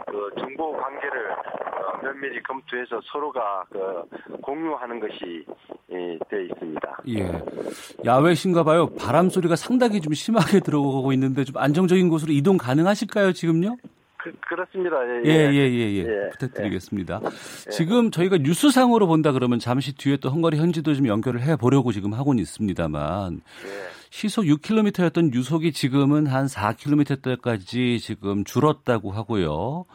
그 0.07 0.29
정보 0.39 0.75
관계를 0.77 1.31
어, 1.31 1.97
면밀히 2.03 2.41
검토해서 2.43 2.99
서로가 3.05 3.65
그 3.71 4.03
공유하는 4.41 4.99
것이 4.99 5.45
예, 5.91 6.17
돼 6.29 6.45
있습니다. 6.45 7.01
예. 7.09 7.31
야외신가 8.05 8.63
봐요. 8.63 8.89
바람 8.99 9.29
소리가 9.29 9.55
상당히 9.55 10.01
좀 10.01 10.13
심하게 10.13 10.59
들어오고 10.59 11.13
있는데 11.13 11.43
좀 11.43 11.57
안정적인 11.57 12.09
곳으로 12.09 12.31
이동 12.33 12.57
가능하실까요, 12.57 13.33
지금요? 13.33 13.77
그, 14.55 14.61
렇습니다 14.61 14.95
예, 15.25 15.29
예, 15.29 15.53
예, 15.53 15.71
예. 15.71 15.93
예, 15.93 16.25
예. 16.25 16.29
부탁드리겠습니다. 16.31 17.21
예. 17.23 17.71
지금 17.71 18.11
저희가 18.11 18.37
뉴스상으로 18.37 19.07
본다 19.07 19.31
그러면 19.31 19.59
잠시 19.59 19.95
뒤에 19.95 20.17
또 20.17 20.29
헝가리 20.29 20.57
현지도 20.57 20.93
좀 20.95 21.07
연결을 21.07 21.41
해 21.41 21.55
보려고 21.55 21.91
지금 21.91 22.13
하고는 22.13 22.41
있습니다만 22.41 23.41
시속 24.09 24.43
6km였던 24.43 25.33
유속이 25.33 25.71
지금은 25.73 26.27
한 26.27 26.45
4km대까지 26.45 27.99
지금 27.99 28.43
줄었다고 28.43 29.11
하고요. 29.11 29.85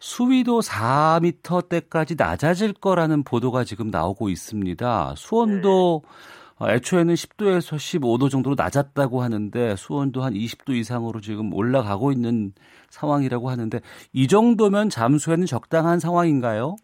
수위도 0.00 0.60
4m대까지 0.60 2.14
낮아질 2.16 2.72
거라는 2.72 3.22
보도가 3.22 3.64
지금 3.64 3.90
나오고 3.90 4.30
있습니다. 4.30 5.14
수온도 5.18 6.02
어, 6.02 6.39
애초에는 6.68 7.14
10도에서 7.14 7.76
15도 7.76 8.30
정도로 8.30 8.54
낮았다고 8.56 9.22
하는데 9.22 9.76
수온도 9.76 10.22
한 10.22 10.34
20도 10.34 10.74
이상으로 10.74 11.20
지금 11.20 11.54
올라가고 11.54 12.12
있는 12.12 12.52
상황이라고 12.90 13.48
하는데 13.48 13.80
이 14.12 14.28
정도면 14.28 14.90
잠수에는 14.90 15.46
적당한 15.46 15.98
상황인가요? 15.98 16.76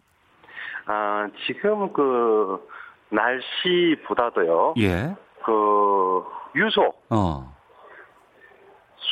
아, 0.87 1.27
지금 1.45 1.91
그 1.93 2.65
날씨보다도요. 3.09 4.73
예. 4.79 5.15
그 5.45 6.23
유속. 6.55 7.03
어. 7.09 7.55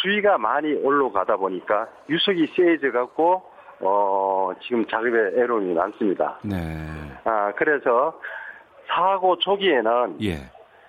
수위가 0.06 0.38
많이 0.38 0.74
올라가다 0.74 1.38
보니까 1.38 1.88
유속이 2.10 2.48
세져 2.56 2.92
갖고 2.92 3.44
어 3.82 4.52
지금 4.62 4.86
작업에 4.88 5.42
애로움이 5.42 5.74
많습니다. 5.74 6.40
네. 6.44 6.58
아 7.24 7.52
그래서 7.56 8.20
사고 8.88 9.38
초기에는 9.38 10.18
예. 10.24 10.38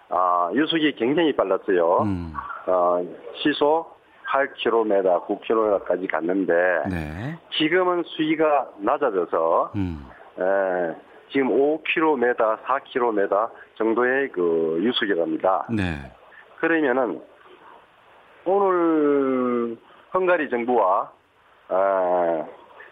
아 0.09 0.51
유속이 0.55 0.95
굉장히 0.97 1.35
빨랐어요. 1.35 2.03
음. 2.03 2.33
어 2.67 3.03
시속 3.43 3.97
8km, 4.29 5.27
9km까지 5.27 6.11
갔는데 6.11 6.53
네. 6.91 7.39
지금은 7.57 8.03
수위가 8.05 8.71
낮아져서 8.79 9.73
음. 9.77 10.07
에, 10.39 10.95
지금 11.31 11.49
5km, 11.49 12.59
4km 12.65 13.51
정도의 13.77 14.31
그 14.31 14.79
유속이 14.83 15.15
갑니다. 15.15 15.67
네. 15.71 16.13
그러면은 16.59 17.21
오늘 18.45 19.77
헝가리 20.15 20.49
정부와 20.51 21.11
어, 21.69 22.49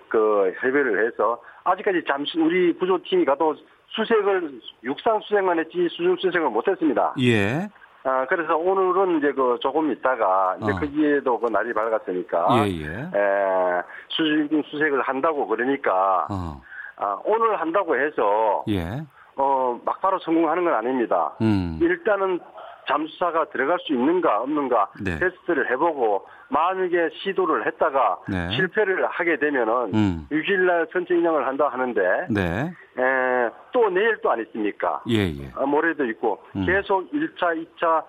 그 0.09 0.53
협의를 0.61 1.07
해서 1.07 1.41
아직까지 1.65 2.05
잠시 2.07 2.39
우리 2.39 2.73
구조팀이 2.75 3.25
가도 3.25 3.55
수색을 3.95 4.61
육상 4.85 5.21
수색만 5.21 5.59
했지 5.59 5.89
수중 5.91 6.17
수색을 6.17 6.51
못했습니다. 6.51 7.15
예. 7.21 7.69
아 8.03 8.27
그래서 8.27 8.57
오늘은 8.57 9.19
이제 9.19 9.33
그 9.33 9.59
조금 9.63 9.91
있다가 9.91 10.57
이제 10.61 10.73
어. 10.73 10.75
거기에도 10.75 11.41
그 11.41 11.51
날이 11.51 11.73
밝았으니까 11.73 12.49
예, 12.59 12.71
예. 12.71 12.87
에, 12.87 13.83
수중 14.09 14.63
수색을 14.71 15.01
한다고 15.03 15.47
그러니까 15.47 16.27
어. 16.31 16.61
아, 16.97 17.19
오늘 17.25 17.59
한다고 17.59 17.97
해서 17.97 18.65
예. 18.69 19.03
어 19.37 19.81
막바로 19.85 20.19
성공하는 20.19 20.65
건 20.65 20.75
아닙니다. 20.75 21.33
음. 21.41 21.79
일단은 21.81 22.41
잠수사가 22.89 23.47
들어갈 23.51 23.79
수 23.81 23.93
있는가 23.93 24.41
없는가 24.43 24.89
네. 25.03 25.19
테스트를 25.19 25.71
해보고 25.71 26.27
만약에 26.49 27.11
시도를 27.23 27.67
했다가 27.67 28.19
네. 28.29 28.51
실패를 28.57 29.07
하게 29.07 29.39
되면은 29.39 29.95
음. 29.95 30.27
6일날 30.31 30.93
선체 30.93 31.15
인양을 31.17 31.47
한다 31.47 31.69
하는데 31.69 32.27
네. 32.31 32.73
에, 32.99 33.51
또 33.73 33.89
내일 33.91 34.21
또 34.21 34.31
안 34.31 34.41
있습니까? 34.41 35.03
예, 35.09 35.27
예. 35.29 35.51
아, 35.57 35.65
모레도 35.67 36.05
있고 36.07 36.43
음. 36.57 36.67
계속 36.67 37.11
1차, 37.13 37.67
2차 37.79 38.03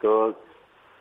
그 0.00 0.34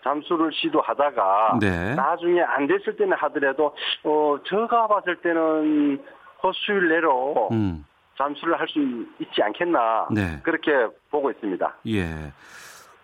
잠수를 0.04 0.52
시도하다가 0.54 1.58
네. 1.60 1.96
나중에 1.96 2.42
안 2.42 2.68
됐을 2.68 2.96
때는 2.96 3.18
하더라도 3.18 3.76
어 4.04 4.38
제가 4.48 4.88
봤을 4.88 5.16
때는 5.18 6.02
허수일 6.44 6.90
내로 6.90 7.50
음. 7.52 7.86
잠수를 8.18 8.60
할 8.60 8.68
수 8.68 8.80
있지 9.20 9.44
않겠나 9.44 10.08
네. 10.12 10.40
그렇게 10.44 10.72
보고 11.12 11.30
있습니다. 11.30 11.76
예. 11.88 12.04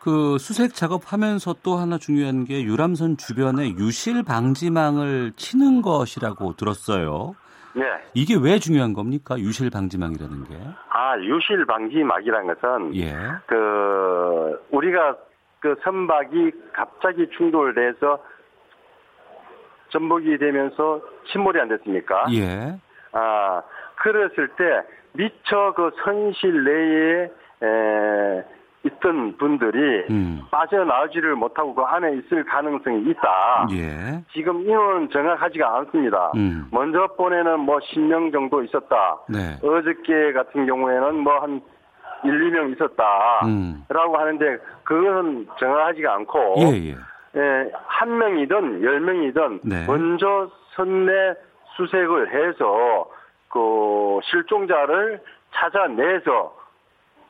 그 0.03 0.37
수색 0.37 0.73
작업하면서 0.73 1.55
또 1.63 1.77
하나 1.77 1.97
중요한 1.97 2.43
게 2.43 2.61
유람선 2.63 3.15
주변에 3.15 3.69
유실 3.77 4.21
방지망을 4.23 5.31
치는 5.37 5.81
것이라고 5.81 6.57
들었어요. 6.57 7.35
네. 7.73 7.85
이게 8.13 8.35
왜 8.35 8.59
중요한 8.59 8.91
겁니까? 8.93 9.39
유실 9.39 9.69
방지망이라는 9.69 10.43
게? 10.43 10.59
아, 10.89 11.17
유실 11.19 11.65
방지막이라는 11.65 12.53
것은 12.53 12.95
예. 12.97 13.15
그 13.47 14.61
우리가 14.71 15.15
그 15.61 15.75
선박이 15.83 16.51
갑자기 16.73 17.25
충돌돼서 17.37 18.21
전복이 19.89 20.37
되면서 20.37 21.01
침몰이 21.31 21.61
안 21.61 21.69
됐습니까? 21.69 22.25
예. 22.33 22.77
아, 23.13 23.61
그랬을 23.95 24.49
때 24.57 24.83
미처 25.13 25.73
그 25.77 25.91
선실 26.03 26.63
내에 26.65 27.31
에, 27.63 28.43
있던 28.83 29.37
분들이 29.37 30.05
음. 30.09 30.41
빠져나오지를 30.51 31.35
못하고 31.35 31.73
그 31.73 31.81
안에 31.83 32.17
있을 32.17 32.43
가능성이 32.43 33.09
있다. 33.09 33.67
예. 33.71 34.23
지금 34.33 34.61
인원은 34.61 35.09
정확하지가 35.09 35.77
않습니다. 35.77 36.31
음. 36.35 36.67
먼저 36.71 37.07
보내는 37.17 37.61
뭐 37.61 37.77
10명 37.79 38.31
정도 38.31 38.61
있었다. 38.63 39.19
네. 39.29 39.57
어저께 39.63 40.33
같은 40.33 40.65
경우에는 40.65 41.19
뭐한 41.19 41.61
1, 42.25 42.51
2명 42.51 42.73
있었다. 42.73 43.41
음. 43.45 43.85
라고 43.89 44.17
하는데 44.17 44.57
그것은 44.83 45.47
정확하지가 45.59 46.13
않고 46.15 46.55
예, 46.59 46.89
예. 46.89 46.95
예, 47.35 47.71
한 47.85 48.17
명이든 48.17 48.83
열 48.83 48.99
명이든 48.99 49.61
네. 49.63 49.85
먼저 49.87 50.49
선내 50.75 51.33
수색을 51.75 52.31
해서 52.33 53.07
그 53.49 54.19
실종자를 54.23 55.21
찾아내서 55.53 56.62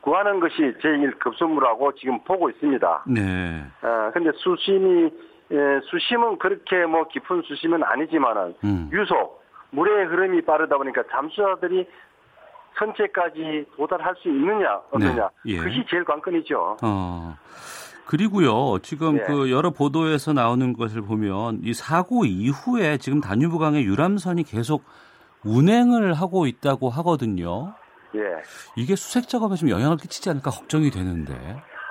구하는 0.04 0.38
것이 0.38 0.56
제일 0.82 1.18
급선무라고 1.18 1.94
지금 1.94 2.22
보고 2.24 2.50
있습니다. 2.50 3.04
네. 3.08 3.64
어, 3.82 4.10
근데 4.12 4.30
수심이, 4.36 5.10
예, 5.50 5.80
수심은 5.90 6.38
그렇게 6.38 6.84
뭐 6.84 7.08
깊은 7.08 7.42
수심은 7.46 7.82
아니지만은, 7.82 8.54
음. 8.64 8.90
유속, 8.92 9.42
물의 9.70 10.06
흐름이 10.06 10.42
빠르다 10.42 10.76
보니까 10.76 11.02
잠수자들이 11.10 11.88
선체까지 12.78 13.64
도달할 13.76 14.14
수 14.16 14.28
있느냐, 14.28 14.78
없느냐. 14.90 15.30
네. 15.46 15.54
예. 15.54 15.56
그게 15.56 15.82
제일 15.88 16.04
관건이죠. 16.04 16.76
어. 16.82 17.36
그리고요, 18.04 18.78
지금 18.82 19.16
네. 19.16 19.22
그 19.26 19.50
여러 19.50 19.70
보도에서 19.70 20.34
나오는 20.34 20.74
것을 20.74 21.00
보면 21.00 21.60
이 21.62 21.72
사고 21.72 22.26
이후에 22.26 22.98
지금 22.98 23.22
다뉴브강의 23.22 23.84
유람선이 23.84 24.42
계속 24.42 24.84
운행을 25.46 26.12
하고 26.12 26.46
있다고 26.46 26.90
하거든요. 26.90 27.72
예. 28.14 28.42
이게 28.76 28.94
수색 28.96 29.28
작업에 29.28 29.54
좀 29.56 29.70
영향을 29.70 29.96
끼치지 29.96 30.30
않을까 30.30 30.50
걱정이 30.50 30.90
되는데. 30.90 31.34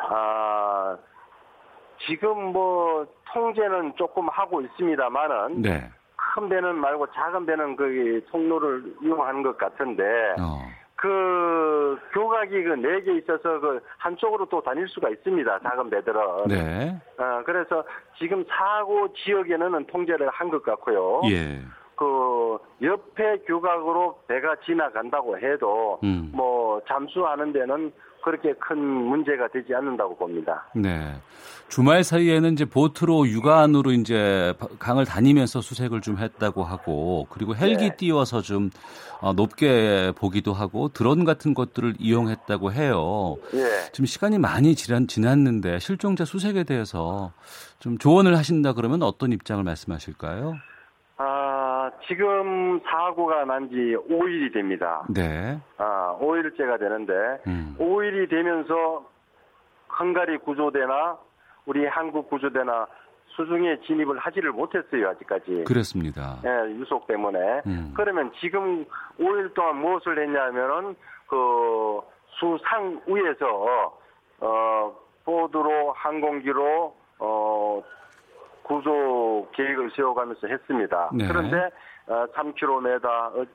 아, 0.10 0.98
지금 2.08 2.52
뭐 2.52 3.06
통제는 3.34 3.94
조금 3.98 4.28
하고 4.30 4.62
있습니다만은 4.62 5.62
네. 5.62 5.90
큰 6.36 6.50
배는 6.50 6.76
말고 6.76 7.08
작은 7.12 7.46
배는 7.46 7.76
그 7.76 8.22
통로를 8.32 8.84
이용하는 9.02 9.44
것 9.44 9.58
같은데 9.58 10.04
어. 10.40 10.60
그 10.96 12.00
교각이 12.14 12.64
그 12.64 12.76
네 12.76 13.02
개 13.04 13.14
있어서 13.18 13.60
그 13.60 13.82
한쪽으로 13.98 14.46
또 14.46 14.62
다닐 14.62 14.88
수가 14.88 15.10
있습니다. 15.10 15.60
작은 15.60 15.90
배들은. 15.90 16.22
네. 16.48 17.02
어, 17.18 17.44
그래서 17.46 17.84
지금 18.18 18.46
사고 18.48 19.12
지역에는 19.14 19.86
통제를 19.88 20.30
한 20.30 20.50
것 20.50 20.64
같고요. 20.64 21.22
예. 21.30 21.60
그 21.96 22.58
옆에 22.82 23.40
교각으로 23.46 24.20
배가 24.28 24.56
지나간다고 24.66 25.38
해도 25.38 26.00
음. 26.04 26.32
뭐 26.34 26.82
잠수하는 26.88 27.54
데는 27.54 27.92
그렇게 28.24 28.54
큰 28.54 28.78
문제가 28.80 29.50
되지 29.50 29.76
않는다고 29.76 30.16
봅니다. 30.16 30.66
네. 30.74 31.14
주말 31.68 32.04
사이에는 32.04 32.54
이제 32.54 32.66
보트로 32.66 33.28
육안으로 33.28 33.92
이제 33.92 34.54
강을 34.80 35.06
다니면서 35.06 35.60
수색을 35.62 36.02
좀 36.02 36.18
했다고 36.18 36.64
하고 36.64 37.28
그리고 37.30 37.56
헬기 37.56 37.90
네. 37.90 37.96
띄워서 37.98 38.42
좀 38.42 38.70
어, 39.22 39.34
높게 39.34 40.14
보기도 40.16 40.54
하고 40.54 40.90
드론 40.90 41.26
같은 41.26 41.54
것들을 41.54 41.96
이용했다고 42.00 42.72
해요. 42.72 43.38
네. 43.52 43.64
지금 43.92 44.06
시간이 44.06 44.38
많이 44.38 44.76
지난, 44.76 45.08
지났는데 45.08 45.80
실종자 45.80 46.26
수색에 46.26 46.64
대해서 46.64 47.32
좀 47.80 47.98
조언을 47.98 48.38
하신다 48.38 48.74
그러면 48.74 49.02
어떤 49.04 49.32
입장을 49.32 49.64
말씀하실까요? 49.64 50.56
지금 52.08 52.80
사고가 52.82 53.46
난 53.46 53.70
지 53.70 53.76
5일이 53.76 54.54
됩니다. 54.54 55.04
네. 55.10 55.60
아, 55.78 56.18
5일째가 56.20 56.80
되는데, 56.80 57.14
음. 57.48 57.76
5일이 57.80 58.30
되면서 58.30 59.06
헝가리 60.00 60.38
구조대나 60.40 61.18
우리 61.66 61.86
한국 61.86 62.30
구조대나 62.30 62.88
수중에 63.36 63.80
진입을 63.88 64.18
하지를 64.20 64.52
못했어요, 64.52 65.10
아직까지. 65.10 65.64
그렇습니다. 65.66 66.38
예, 66.46 66.72
유속 66.76 67.08
때문에. 67.08 67.62
음. 67.66 67.94
그러면 67.96 68.32
지금 68.40 68.86
5일 69.20 69.54
동안 69.54 69.78
무엇을 69.78 70.22
했냐면은, 70.22 70.96
그, 71.28 72.02
수상 72.40 73.02
위에서, 73.08 73.98
어, 74.42 74.96
보드로, 75.24 75.94
항공기로, 75.94 76.96
어, 77.20 77.84
구조 78.64 79.48
계획을 79.54 79.92
세워가면서 79.96 80.48
했습니다. 80.48 81.10
네. 81.14 81.28
그런데 81.28 81.58
어, 81.58 81.70
3km 82.08 83.06
어, 83.06 83.46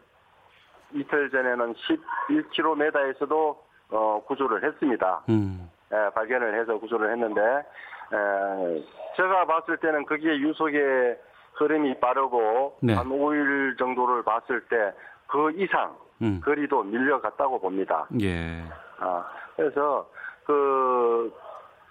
이틀 0.92 1.30
전에는 1.30 1.74
11km에서도 1.74 3.56
어, 3.90 4.22
구조를 4.26 4.64
했습니다. 4.64 5.22
음. 5.28 5.70
에, 5.92 6.10
발견을 6.10 6.58
해서 6.60 6.78
구조를 6.78 7.10
했는데 7.12 7.40
에, 7.42 8.84
제가 9.16 9.46
봤을 9.46 9.76
때는 9.78 10.04
거기에 10.06 10.38
유속의 10.38 11.18
흐름이 11.54 11.98
빠르고 12.00 12.78
네. 12.82 12.94
한 12.94 13.08
5일 13.08 13.78
정도를 13.78 14.22
봤을 14.22 14.60
때 14.68 14.92
그 15.28 15.52
이상 15.56 15.94
음. 16.22 16.40
거리도 16.42 16.82
밀려갔다고 16.82 17.60
봅니다. 17.60 18.06
예. 18.20 18.64
아, 18.98 19.24
그래서 19.54 20.08
그 20.44 21.32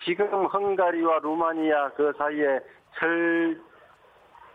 지금 0.04 0.28
헝가리와 0.48 1.20
루마니아 1.20 1.92
그 1.92 2.12
사이에 2.18 2.60
철 2.98 3.62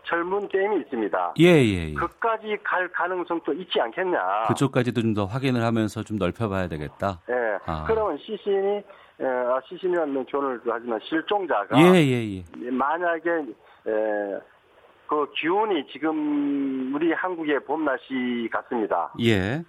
젊은 0.05 0.47
게임이 0.49 0.81
있습니다. 0.81 1.33
예, 1.39 1.45
예, 1.45 1.89
예. 1.89 1.93
그까지 1.93 2.57
갈 2.63 2.87
가능성도 2.91 3.53
있지 3.53 3.79
않겠냐. 3.79 4.19
그쪽까지도 4.49 5.01
좀 5.01 5.13
더 5.13 5.25
확인을 5.25 5.61
하면서 5.63 6.01
좀 6.03 6.17
넓혀봐야 6.17 6.67
되겠다. 6.67 7.19
예. 7.29 7.59
아. 7.65 7.83
그러면 7.87 8.17
시신이 8.17 8.81
예, 9.21 9.25
아, 9.25 9.61
시신이라는 9.67 10.25
표현을 10.25 10.61
하지만 10.65 10.99
실종자가 11.03 11.77
예, 11.79 11.99
예, 12.01 12.37
예. 12.37 12.71
만약에 12.71 13.29
예, 13.87 14.39
그 15.07 15.31
기온이 15.39 15.85
지금 15.91 16.95
우리 16.95 17.13
한국의 17.13 17.59
봄 17.65 17.85
날씨 17.85 18.49
같습니다. 18.51 19.13
예. 19.21 19.63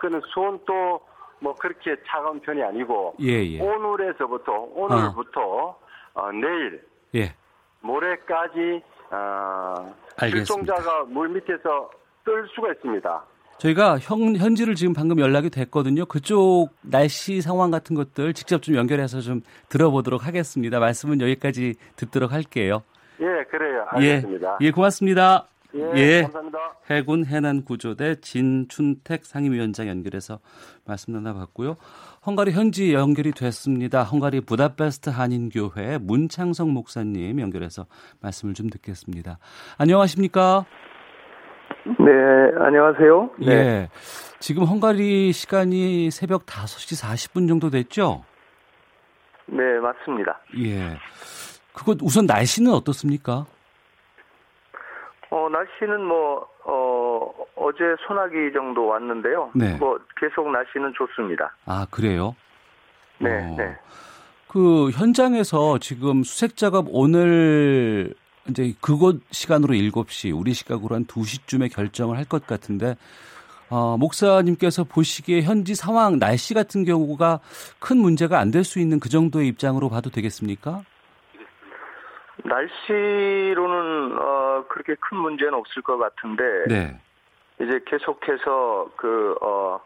그는 0.00 0.20
수온도 0.34 1.00
뭐 1.40 1.54
그렇게 1.54 1.96
차가운 2.06 2.38
편이 2.40 2.62
아니고 2.62 3.14
예, 3.22 3.42
예. 3.44 3.60
오늘에서부터 3.60 4.52
오늘부터 4.74 5.40
어. 5.40 5.78
어, 6.14 6.32
내일 6.32 6.82
예. 7.14 7.34
모레까지 7.80 8.82
어, 9.10 9.94
실종자가 10.18 11.04
물 11.04 11.28
밑에서 11.28 11.90
뜰 12.24 12.46
수가 12.54 12.72
있습니다. 12.72 13.24
저희가 13.58 13.98
현, 13.98 14.36
현지를 14.36 14.74
지금 14.74 14.92
방금 14.92 15.18
연락이 15.18 15.48
됐거든요. 15.48 16.04
그쪽 16.06 16.68
날씨 16.82 17.40
상황 17.40 17.70
같은 17.70 17.96
것들 17.96 18.34
직접 18.34 18.62
좀 18.62 18.74
연결해서 18.74 19.20
좀 19.20 19.40
들어보도록 19.68 20.26
하겠습니다. 20.26 20.78
말씀은 20.78 21.20
여기까지 21.20 21.74
듣도록 21.96 22.32
할게요. 22.32 22.82
예, 23.20 23.44
그래요. 23.50 23.86
알겠습니다. 23.88 24.58
예, 24.60 24.66
예 24.66 24.70
고맙습니다. 24.70 25.46
예, 25.74 25.92
예, 25.96 26.22
감사합니다. 26.22 26.58
해군 26.90 27.24
해난구조대 27.24 28.20
진춘택 28.20 29.24
상임위원장 29.24 29.88
연결해서 29.88 30.38
말씀 30.84 31.12
나눠봤고요. 31.12 31.76
헝가리 32.26 32.52
현지 32.52 32.94
연결이 32.94 33.32
됐습니다. 33.32 34.02
헝가리 34.02 34.40
부다페스트 34.42 35.10
한인교회 35.10 35.98
문창성 35.98 36.72
목사님 36.72 37.40
연결해서 37.40 37.86
말씀을 38.20 38.54
좀 38.54 38.68
듣겠습니다. 38.70 39.38
안녕하십니까? 39.78 40.64
네, 41.86 42.12
안녕하세요. 42.58 43.30
네. 43.40 43.46
예. 43.46 43.88
지금 44.40 44.64
헝가리 44.64 45.32
시간이 45.32 46.10
새벽 46.10 46.46
5시 46.46 47.00
40분 47.00 47.48
정도 47.48 47.70
됐죠? 47.70 48.24
네, 49.46 49.62
맞습니다. 49.80 50.40
예. 50.58 50.98
그거 51.72 51.94
우선 52.02 52.26
날씨는 52.26 52.72
어떻습니까? 52.72 53.46
어, 55.46 55.48
날씨는 55.48 56.04
뭐, 56.04 56.46
어, 56.64 57.30
어제 57.54 57.78
소나기 58.06 58.52
정도 58.52 58.86
왔는데요. 58.86 59.50
네. 59.54 59.76
뭐, 59.76 59.98
계속 60.20 60.50
날씨는 60.50 60.92
좋습니다. 60.96 61.54
아, 61.66 61.86
그래요? 61.90 62.34
네, 63.18 63.30
어. 63.30 63.54
네. 63.56 63.76
그 64.48 64.90
현장에서 64.90 65.78
지금 65.78 66.22
수색 66.24 66.56
작업 66.56 66.86
오늘 66.90 68.14
이제 68.48 68.72
그곳 68.80 69.20
시간으로 69.30 69.74
7시, 69.74 70.36
우리 70.36 70.52
시각으로 70.52 70.94
한 70.96 71.04
2시쯤에 71.06 71.72
결정을 71.72 72.16
할 72.16 72.24
것 72.26 72.46
같은데, 72.46 72.96
어, 73.70 73.96
목사님께서 73.98 74.84
보시기에 74.84 75.42
현지 75.42 75.74
상황, 75.74 76.18
날씨 76.18 76.54
같은 76.54 76.84
경우가 76.84 77.40
큰 77.78 77.98
문제가 77.98 78.38
안 78.40 78.50
될 78.50 78.64
수 78.64 78.78
있는 78.80 78.98
그 79.00 79.08
정도의 79.08 79.48
입장으로 79.48 79.88
봐도 79.88 80.10
되겠습니까? 80.10 80.82
날씨로는 82.44 84.18
어, 84.18 84.64
그렇게 84.68 84.94
큰 85.00 85.18
문제는 85.18 85.54
없을 85.54 85.82
것 85.82 85.96
같은데, 85.96 86.44
네. 86.68 87.00
이제 87.60 87.80
계속해서 87.86 88.90
그, 88.96 89.36
어, 89.40 89.80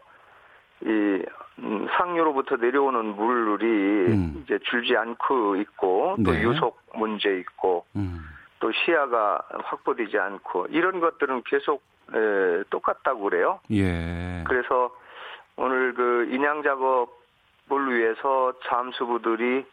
이, 0.81 1.23
음, 1.59 1.87
상류로부터 1.97 2.57
내려오는 2.57 3.15
물이 3.15 3.65
음. 4.11 4.43
이제 4.43 4.59
줄지 4.63 4.95
않고 4.97 5.55
있고, 5.57 6.17
또 6.25 6.31
네. 6.31 6.41
유속 6.41 6.81
문제 6.95 7.37
있고, 7.39 7.85
음. 7.95 8.21
또 8.61 8.71
시야가 8.71 9.41
확보되지 9.63 10.17
않고 10.17 10.67
이런 10.69 10.99
것들은 10.99 11.43
계속 11.45 11.83
에, 12.13 12.63
똑같다고 12.69 13.21
그래요. 13.21 13.59
예. 13.71 14.43
그래서 14.47 14.95
오늘 15.55 15.93
그 15.93 16.27
인양 16.31 16.61
작업을 16.63 17.97
위해서 17.97 18.53
잠수부들이 18.65 19.65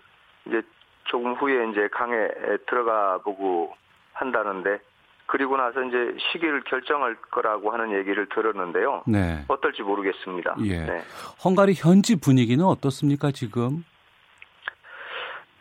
이제 0.47 0.63
조금 1.09 1.35
후에 1.35 1.71
이제 1.71 1.89
강에 1.89 2.29
들어가 2.67 3.19
보고 3.19 3.75
한다는데 4.13 4.79
그리고 5.27 5.57
나서 5.57 5.83
이제 5.83 6.17
시기를 6.19 6.63
결정할 6.65 7.17
거라고 7.31 7.71
하는 7.71 7.93
얘기를 7.93 8.27
들었는데요. 8.29 9.03
네. 9.07 9.45
어떨지 9.49 9.83
모르겠습니다. 9.83 10.57
예. 10.65 10.79
네. 10.79 11.03
헝가리 11.45 11.75
현지 11.77 12.19
분위기는 12.19 12.65
어떻습니까 12.65 13.31
지금? 13.31 13.85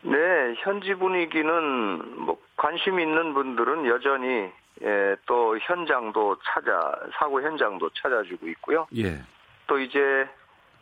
네, 0.03 0.53
현지 0.59 0.93
분위기는 0.93 2.21
뭐 2.21 2.37
관심 2.55 2.99
있는 2.99 3.33
분들은 3.33 3.87
여전히 3.87 4.49
예, 4.83 5.15
또 5.25 5.57
현장도 5.59 6.37
찾아 6.45 6.93
사고 7.17 7.41
현장도 7.41 7.89
찾아주고 8.01 8.47
있고요. 8.49 8.87
예. 8.95 9.21
또 9.65 9.79
이제 9.79 10.29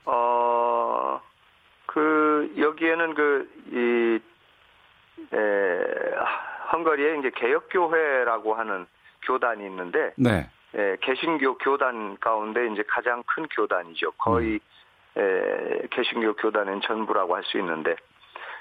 어 0.06 1.20
그 1.96 2.54
여기에는 2.58 3.14
그이 3.14 4.20
에, 5.34 6.16
헝가리에 6.72 7.20
이제 7.20 7.32
개혁교회라고 7.36 8.54
하는 8.56 8.86
교단이 9.24 9.66
있는데, 9.66 10.14
네. 10.18 10.50
에, 10.76 10.98
개신교 11.02 11.58
교단 11.58 12.18
가운데 12.20 12.68
이제 12.68 12.84
가장 12.88 13.24
큰 13.26 13.48
교단이죠. 13.48 14.12
거의 14.14 14.60
음. 15.18 15.22
에, 15.22 15.88
개신교 15.92 16.34
교단은 16.36 16.82
전부라고 16.82 17.36
할 17.36 17.44
수 17.44 17.58
있는데, 17.60 17.96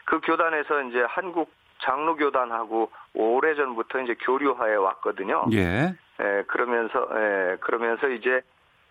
그 0.04 0.20
교단에서 0.20 0.82
이제 0.82 1.04
한국 1.08 1.50
장로교단하고 1.82 2.90
오래 3.14 3.54
전부터 3.54 4.00
이제 4.00 4.14
교류하에 4.20 4.74
왔거든요. 4.74 5.44
예. 5.52 5.94
에, 6.20 6.42
그러면서, 6.46 7.08
에, 7.12 7.56
그러면서 7.60 8.08
이제, 8.08 8.40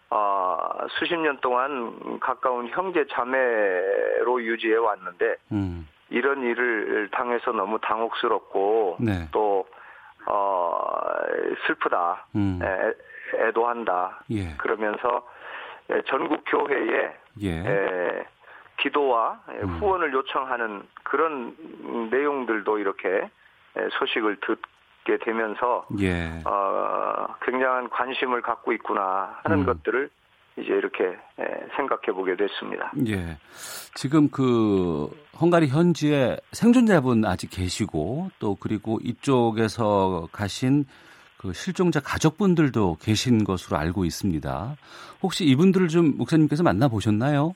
어, 0.10 0.58
수십 1.00 1.16
년 1.18 1.40
동안 1.40 2.20
가까운 2.20 2.68
형제 2.68 3.06
자매로 3.08 4.44
유지해 4.44 4.76
왔는데, 4.76 5.36
음. 5.52 5.88
이런 6.10 6.42
일을 6.44 7.10
당해서 7.12 7.52
너무 7.52 7.80
당혹스럽고, 7.80 8.98
네. 9.00 9.28
또, 9.32 9.68
어, 10.26 11.00
슬프다, 11.68 12.26
음. 12.36 12.60
애, 12.62 13.48
애도한다. 13.48 14.24
예. 14.32 14.56
그러면서 14.58 15.28
전국 16.08 16.44
교회에, 16.46 17.13
예. 17.42 17.50
에, 17.50 18.26
기도와 18.78 19.39
음. 19.50 19.68
후원을 19.80 20.13
요청하는 20.13 20.84
그런 21.04 21.56
내용들도 22.12 22.78
이렇게 22.80 23.30
소식을 24.00 24.38
듣게 24.42 25.18
되면서 25.24 25.86
예. 26.00 26.42
어, 26.46 27.28
굉장한 27.42 27.89
관심을 27.89 28.42
갖고 28.42 28.72
있구나 28.74 29.39
하는 29.44 29.60
음. 29.60 29.66
것들을 29.66 30.10
이제 30.58 30.72
이렇게 30.74 31.18
생각해 31.76 32.13
보게 32.13 32.36
됐습니다. 32.36 32.92
예. 33.08 33.38
지금 33.96 34.30
그 34.30 35.10
헝가리 35.39 35.68
현지에 35.68 36.38
생존자분 36.52 37.26
아직 37.26 37.50
계시고 37.50 38.30
또 38.39 38.56
그리고 38.60 39.00
이쪽에서 39.04 40.28
가신 40.32 40.86
그 41.38 41.54
실종자 41.54 42.00
가족분들도 42.00 42.98
계신 43.02 43.44
것으로 43.44 43.78
알고 43.78 44.06
있습니다. 44.06 44.76
혹시 45.22 45.44
이분들을 45.46 45.88
좀 45.88 46.18
목사님께서 46.18 46.63
만나 46.63 46.88
보셨나요? 46.88 47.54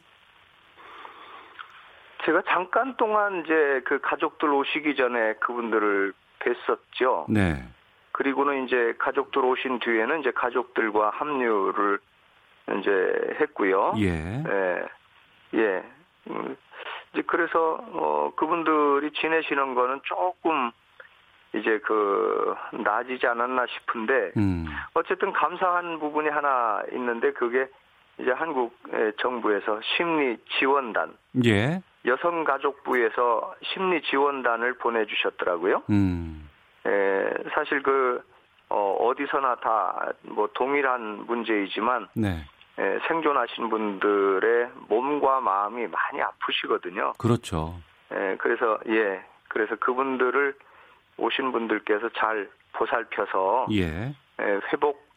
제가 2.25 2.41
잠깐 2.49 2.97
동안 2.97 3.43
이제 3.45 3.81
그 3.85 4.01
가족들 4.01 4.49
오시기 4.49 4.95
전에 4.95 5.35
그분들을 5.35 6.13
뵀었죠. 6.39 7.31
네. 7.31 7.63
그리고는 8.11 8.65
이제 8.65 8.95
가족들 8.99 9.45
오신 9.45 9.79
뒤에는 9.79 10.19
이제 10.19 10.31
가족들과 10.31 11.11
합류를 11.11 11.99
이제 12.79 13.35
했고요. 13.39 13.93
예. 13.97 14.09
예. 14.09 14.85
예. 15.53 15.83
음, 16.29 16.57
이제 17.13 17.23
그래서 17.25 17.79
어 17.93 18.31
그분들이 18.35 19.11
지내시는 19.11 19.75
거는 19.75 20.01
조금 20.03 20.71
이제 21.55 21.79
그 21.85 22.53
나아지지 22.73 23.25
않았나 23.25 23.65
싶은데 23.67 24.31
음. 24.37 24.65
어쨌든 24.93 25.31
감사한 25.31 25.99
부분이 25.99 26.27
하나 26.29 26.83
있는데 26.91 27.31
그게 27.31 27.67
이제 28.19 28.31
한국 28.31 28.77
정부에서 29.21 29.79
심리 29.95 30.37
지원단 30.59 31.15
예. 31.45 31.81
여성가족부에서 32.05 33.55
심리 33.63 34.01
지원단을 34.01 34.73
보내주셨더라고요. 34.77 35.83
음. 35.89 36.49
에, 36.85 37.29
사실 37.53 37.81
그 37.83 38.21
어, 38.69 38.97
어디서나 38.99 39.55
다 39.55 40.11
뭐 40.23 40.47
동일한 40.53 41.25
문제이지만 41.25 42.07
네. 42.15 42.45
에, 42.79 42.99
생존하신 43.07 43.69
분들의 43.69 44.69
몸과 44.87 45.41
마음이 45.41 45.87
많이 45.87 46.21
아프시거든요. 46.21 47.13
그렇죠. 47.17 47.75
에, 48.11 48.35
그래서 48.37 48.79
예, 48.87 49.23
그래서 49.49 49.75
그분들을 49.75 50.53
오신 51.17 51.51
분들께서 51.51 52.09
잘 52.17 52.49
보살펴서 52.73 53.67
예. 53.71 53.85
에, 54.39 54.59
회복 54.71 55.07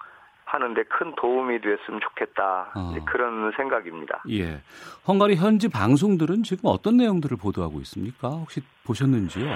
하는데 0.47 0.83
큰 0.85 1.15
도움이 1.15 1.61
됐으면 1.61 2.01
좋겠다 2.01 2.73
어. 2.75 2.95
그런 3.07 3.53
생각입니다. 3.57 4.23
예, 4.31 4.61
헝가리 5.07 5.37
현지 5.37 5.69
방송들은 5.69 6.43
지금 6.43 6.71
어떤 6.71 6.97
내용들을 6.97 7.37
보도하고 7.37 7.79
있습니까? 7.81 8.29
혹시 8.31 8.61
보셨는지요? 8.85 9.47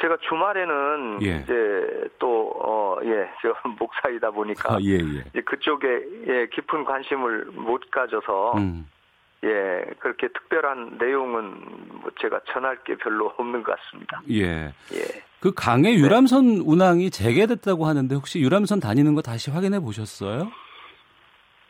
제가 0.00 0.16
주말에는 0.28 1.18
예. 1.22 1.36
이제 1.42 2.08
또, 2.18 2.52
어, 2.62 2.98
예, 3.04 3.28
저 3.40 3.54
목사이다 3.78 4.30
보니까. 4.30 4.74
아, 4.74 4.78
예, 4.82 4.98
예. 5.34 5.40
그쪽에, 5.40 5.86
예, 6.26 6.46
깊은 6.52 6.84
관심을 6.84 7.46
못 7.52 7.90
가져서. 7.90 8.58
음. 8.58 8.86
예, 9.44 9.84
그렇게 9.98 10.28
특별한 10.28 10.96
내용은 10.98 11.60
뭐 12.00 12.10
제가 12.20 12.40
전할 12.48 12.82
게 12.84 12.96
별로 12.96 13.32
없는 13.36 13.62
것 13.62 13.76
같습니다. 13.78 14.20
예. 14.30 14.66
예. 14.92 15.22
그 15.40 15.52
강의 15.54 15.94
유람선 15.96 16.46
네. 16.46 16.62
운항이 16.64 17.10
재개됐다고 17.10 17.84
하는데 17.86 18.14
혹시 18.14 18.40
유람선 18.40 18.80
다니는 18.80 19.14
거 19.14 19.20
다시 19.20 19.50
확인해 19.50 19.78
보셨어요? 19.78 20.50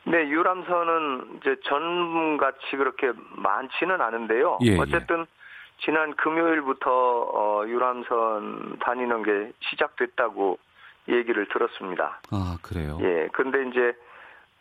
네, 0.04 0.28
유람선은 0.28 1.38
이제 1.38 1.56
전같이 1.64 2.76
그렇게 2.76 3.10
많지는 3.34 4.00
않은데요. 4.00 4.60
예, 4.62 4.68
예. 4.68 4.78
어쨌든 4.78 5.22
예. 5.22 5.35
지난 5.78 6.14
금요일부터 6.16 6.90
어, 6.90 7.64
유람선 7.66 8.78
다니는 8.80 9.22
게 9.22 9.52
시작됐다고 9.60 10.58
얘기를 11.08 11.46
들었습니다. 11.48 12.20
아, 12.30 12.58
그래요? 12.62 12.98
예, 13.00 13.28
근데 13.32 13.68
이제 13.68 13.96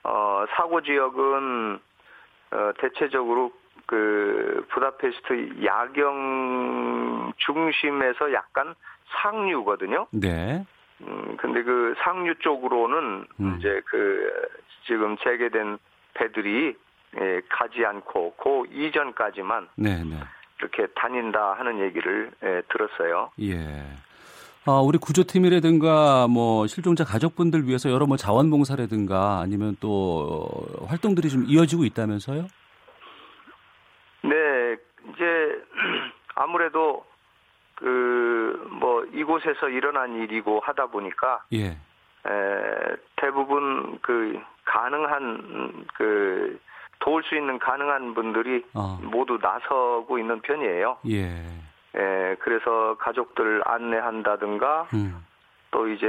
어, 0.04 0.46
사고 0.56 0.82
지역은 0.82 1.80
어, 2.52 2.72
대체적으로 2.80 3.52
그 3.88 4.66
부다페스트 4.70 5.64
야경 5.64 7.34
중심에서 7.38 8.34
약간 8.34 8.76
상류거든요. 9.22 10.08
네. 10.12 10.66
음, 11.02 11.38
근데 11.38 11.64
그 11.64 11.94
상류 12.00 12.36
쪽으로는 12.40 13.26
음. 13.40 13.56
이제 13.58 13.82
그 13.86 14.32
지금 14.86 15.18
재개된 15.18 15.78
배들이 16.14 16.76
예, 17.20 17.42
가지 17.50 17.86
않고 17.86 18.36
그 18.36 18.66
이전까지만 18.74 19.70
네, 19.76 20.04
네. 20.04 20.18
이렇게 20.60 20.88
다닌다 20.96 21.54
하는 21.54 21.80
얘기를 21.80 22.32
예, 22.44 22.62
들었어요. 22.70 23.32
예. 23.42 23.84
아, 24.68 24.80
우리 24.80 24.98
구조팀이라든가 24.98 26.28
뭐 26.28 26.66
실종자 26.68 27.04
가족분들 27.04 27.68
위해서 27.68 27.92
여러 27.92 28.06
뭐 28.08 28.18
자원봉사라든가 28.18 29.40
아니면 29.40 29.76
또 29.80 30.48
활동들이 30.88 31.30
좀 31.30 31.46
이어지고 31.48 31.86
있다면서요? 31.86 32.48
네, 34.24 34.78
이제 35.14 35.64
아무래도 36.36 37.06
그 37.76 38.36
뭐 38.86 39.06
이곳에서 39.06 39.70
일어난 39.70 40.16
일이고 40.16 40.60
하다 40.60 40.88
보니까 40.88 41.44
예. 41.54 41.66
에, 41.68 42.96
대부분 43.16 44.00
그 44.02 44.40
가능한 44.66 45.86
그 45.96 46.60
도울 47.00 47.24
수 47.24 47.36
있는 47.36 47.60
가능한 47.60 48.14
분들이 48.14 48.64
어. 48.74 49.00
모두 49.02 49.38
나서고 49.42 50.18
있는 50.18 50.42
편이에요. 50.42 50.98
예. 51.10 51.44
예, 51.98 52.36
그래서 52.40 52.96
가족들 53.00 53.62
안내한다든가 53.66 54.88
음. 54.94 55.26
또 55.76 55.90
이제 55.90 56.08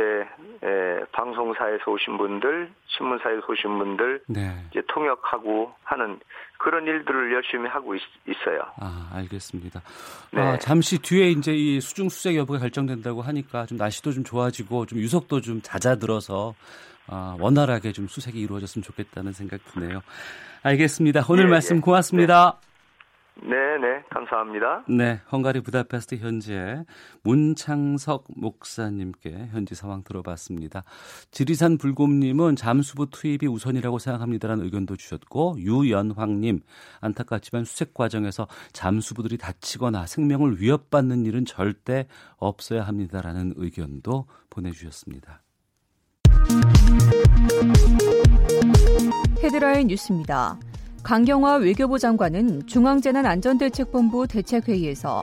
예, 0.62 1.04
방송사에서 1.10 1.90
오신 1.90 2.16
분들, 2.18 2.70
신문사에서 2.86 3.42
오신 3.50 3.78
분들 3.78 4.20
네. 4.28 4.54
이제 4.70 4.80
통역하고 4.86 5.72
하는 5.82 6.20
그런 6.56 6.86
일들을 6.86 7.34
열심히 7.34 7.68
하고 7.68 7.96
있, 7.96 8.00
어요 8.46 8.62
아, 8.78 9.10
알겠습니다. 9.14 9.82
네. 10.30 10.40
아, 10.40 10.56
잠시 10.58 11.02
뒤에 11.02 11.30
이제 11.30 11.52
이 11.52 11.80
수중 11.80 12.08
수색 12.08 12.36
여부가 12.36 12.60
결정된다고 12.60 13.22
하니까 13.22 13.66
좀 13.66 13.76
날씨도 13.76 14.12
좀 14.12 14.22
좋아지고 14.22 14.86
좀 14.86 15.00
유속도 15.00 15.40
좀 15.40 15.60
잦아들어서 15.60 16.54
아, 17.08 17.36
원활하게 17.40 17.90
좀 17.90 18.06
수색이 18.06 18.38
이루어졌으면 18.40 18.84
좋겠다는 18.84 19.32
생각 19.32 19.64
드네요. 19.64 20.00
알겠습니다. 20.62 21.24
오늘 21.28 21.46
네, 21.46 21.50
말씀 21.50 21.76
네. 21.76 21.82
고맙습니다. 21.82 22.60
네, 23.42 23.78
네, 23.78 24.02
감사합니다. 24.10 24.84
네, 24.88 25.20
헝가리 25.30 25.60
부다페스트 25.60 26.16
현재 26.16 26.84
문창석 27.22 28.24
목사님께 28.34 29.48
현지 29.52 29.74
상황 29.74 30.02
들어봤습니다. 30.02 30.84
지리산 31.30 31.76
불곰님은 31.76 32.56
잠수부 32.56 33.10
투입이 33.10 33.46
우선이라고 33.46 33.98
생각합니다라는 33.98 34.64
의견도 34.64 34.96
주셨고 34.96 35.56
유연황님 35.58 36.60
안타깝지만 37.00 37.64
수색 37.64 37.92
과정에서 37.92 38.48
잠수부들이 38.72 39.36
다치거나 39.36 40.06
생명을 40.06 40.60
위협받는 40.60 41.26
일은 41.26 41.44
절대 41.44 42.06
없어야 42.38 42.82
합니다라는 42.82 43.52
의견도 43.56 44.26
보내주셨습니다. 44.48 45.42
헤드라인 49.42 49.88
뉴스입니다. 49.88 50.58
강경화 51.06 51.58
외교부 51.58 52.00
장관은 52.00 52.66
중앙재난안전대책본부 52.66 54.26
대책회의에서 54.26 55.22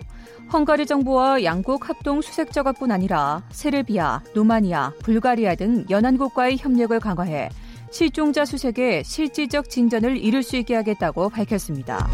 헝가리 0.54 0.86
정부와 0.86 1.43
양국 1.43 1.89
합동 1.89 2.22
수색 2.22 2.54
작업뿐 2.54 2.89
아니라 2.89 3.43
세르비아, 3.50 4.22
루마니아, 4.34 4.93
불가리아 5.04 5.56
등 5.56 5.84
연안국과의 5.89 6.56
협력을 6.58 6.98
강화해 7.02 7.50
실종자 7.91 8.46
수색에 8.46 9.04
실질적 9.04 9.69
진전을 9.69 10.15
이룰 10.15 10.41
수 10.41 10.56
있게 10.56 10.74
하겠다고 10.74 11.28
밝혔습니다. 11.28 12.08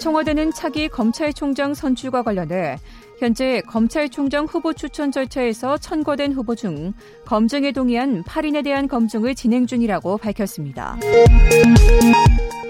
청와대는 0.00 0.52
차기 0.52 0.88
검찰총장 0.88 1.74
선출과 1.74 2.24
관련해 2.24 2.78
현재 3.20 3.60
검찰총장 3.66 4.46
후보 4.46 4.72
추천 4.72 5.12
절차에서 5.12 5.76
천거된 5.76 6.32
후보 6.32 6.54
중 6.54 6.94
검증에 7.26 7.70
동의한 7.70 8.24
8인에 8.24 8.64
대한 8.64 8.88
검증을 8.88 9.34
진행 9.34 9.66
중이라고 9.66 10.16
밝혔습니다. 10.16 10.98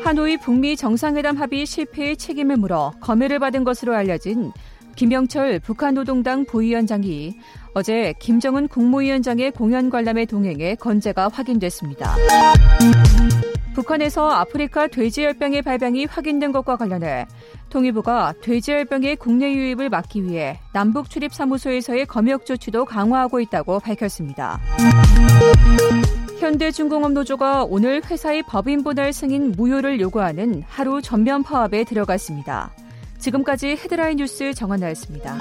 하노이 0.02 0.38
북미 0.38 0.76
정상회담 0.76 1.36
합의 1.36 1.64
실패의 1.64 2.16
책임을 2.16 2.56
물어 2.56 2.94
검열을 3.00 3.38
받은 3.38 3.62
것으로 3.62 3.94
알려진 3.94 4.50
김영철 4.96 5.60
북한 5.60 5.94
노동당 5.94 6.44
부위원장이 6.44 7.38
어제 7.74 8.12
김정은 8.18 8.66
국무위원장의 8.66 9.52
공연 9.52 9.88
관람에 9.88 10.24
동행해 10.24 10.74
건재가 10.74 11.28
확인됐습니다. 11.28 12.16
북한에서 13.74 14.30
아프리카 14.30 14.88
돼지열병의 14.88 15.62
발병이 15.62 16.06
확인된 16.06 16.52
것과 16.52 16.76
관련해 16.76 17.26
통일부가 17.68 18.35
돼지열병의 18.42 19.16
국내 19.16 19.52
유입을 19.52 19.88
막기 19.88 20.24
위해 20.24 20.59
남북 20.72 21.09
출입 21.09 21.33
사무소에서의 21.33 22.06
검역 22.06 22.46
조치도 22.46 22.85
강화하고 22.85 23.40
있다고 23.40 23.80
밝혔습니다. 23.80 24.61
현대중공업 26.38 27.12
노조가 27.12 27.64
오늘 27.64 28.02
회사의 28.04 28.42
법인 28.42 28.83
분할 28.83 29.12
승인 29.12 29.52
무효를 29.52 30.00
요구하는 30.00 30.64
하루 30.66 31.02
전면 31.02 31.42
파업에 31.42 31.85
들어갔습니다. 31.85 32.70
지금까지 33.18 33.68
헤드라인 33.68 34.16
뉴스 34.16 34.54
정한나였습니다. 34.54 35.38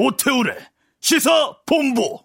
오태우래 0.00 0.56
시사 1.00 1.56
본부. 1.66 2.20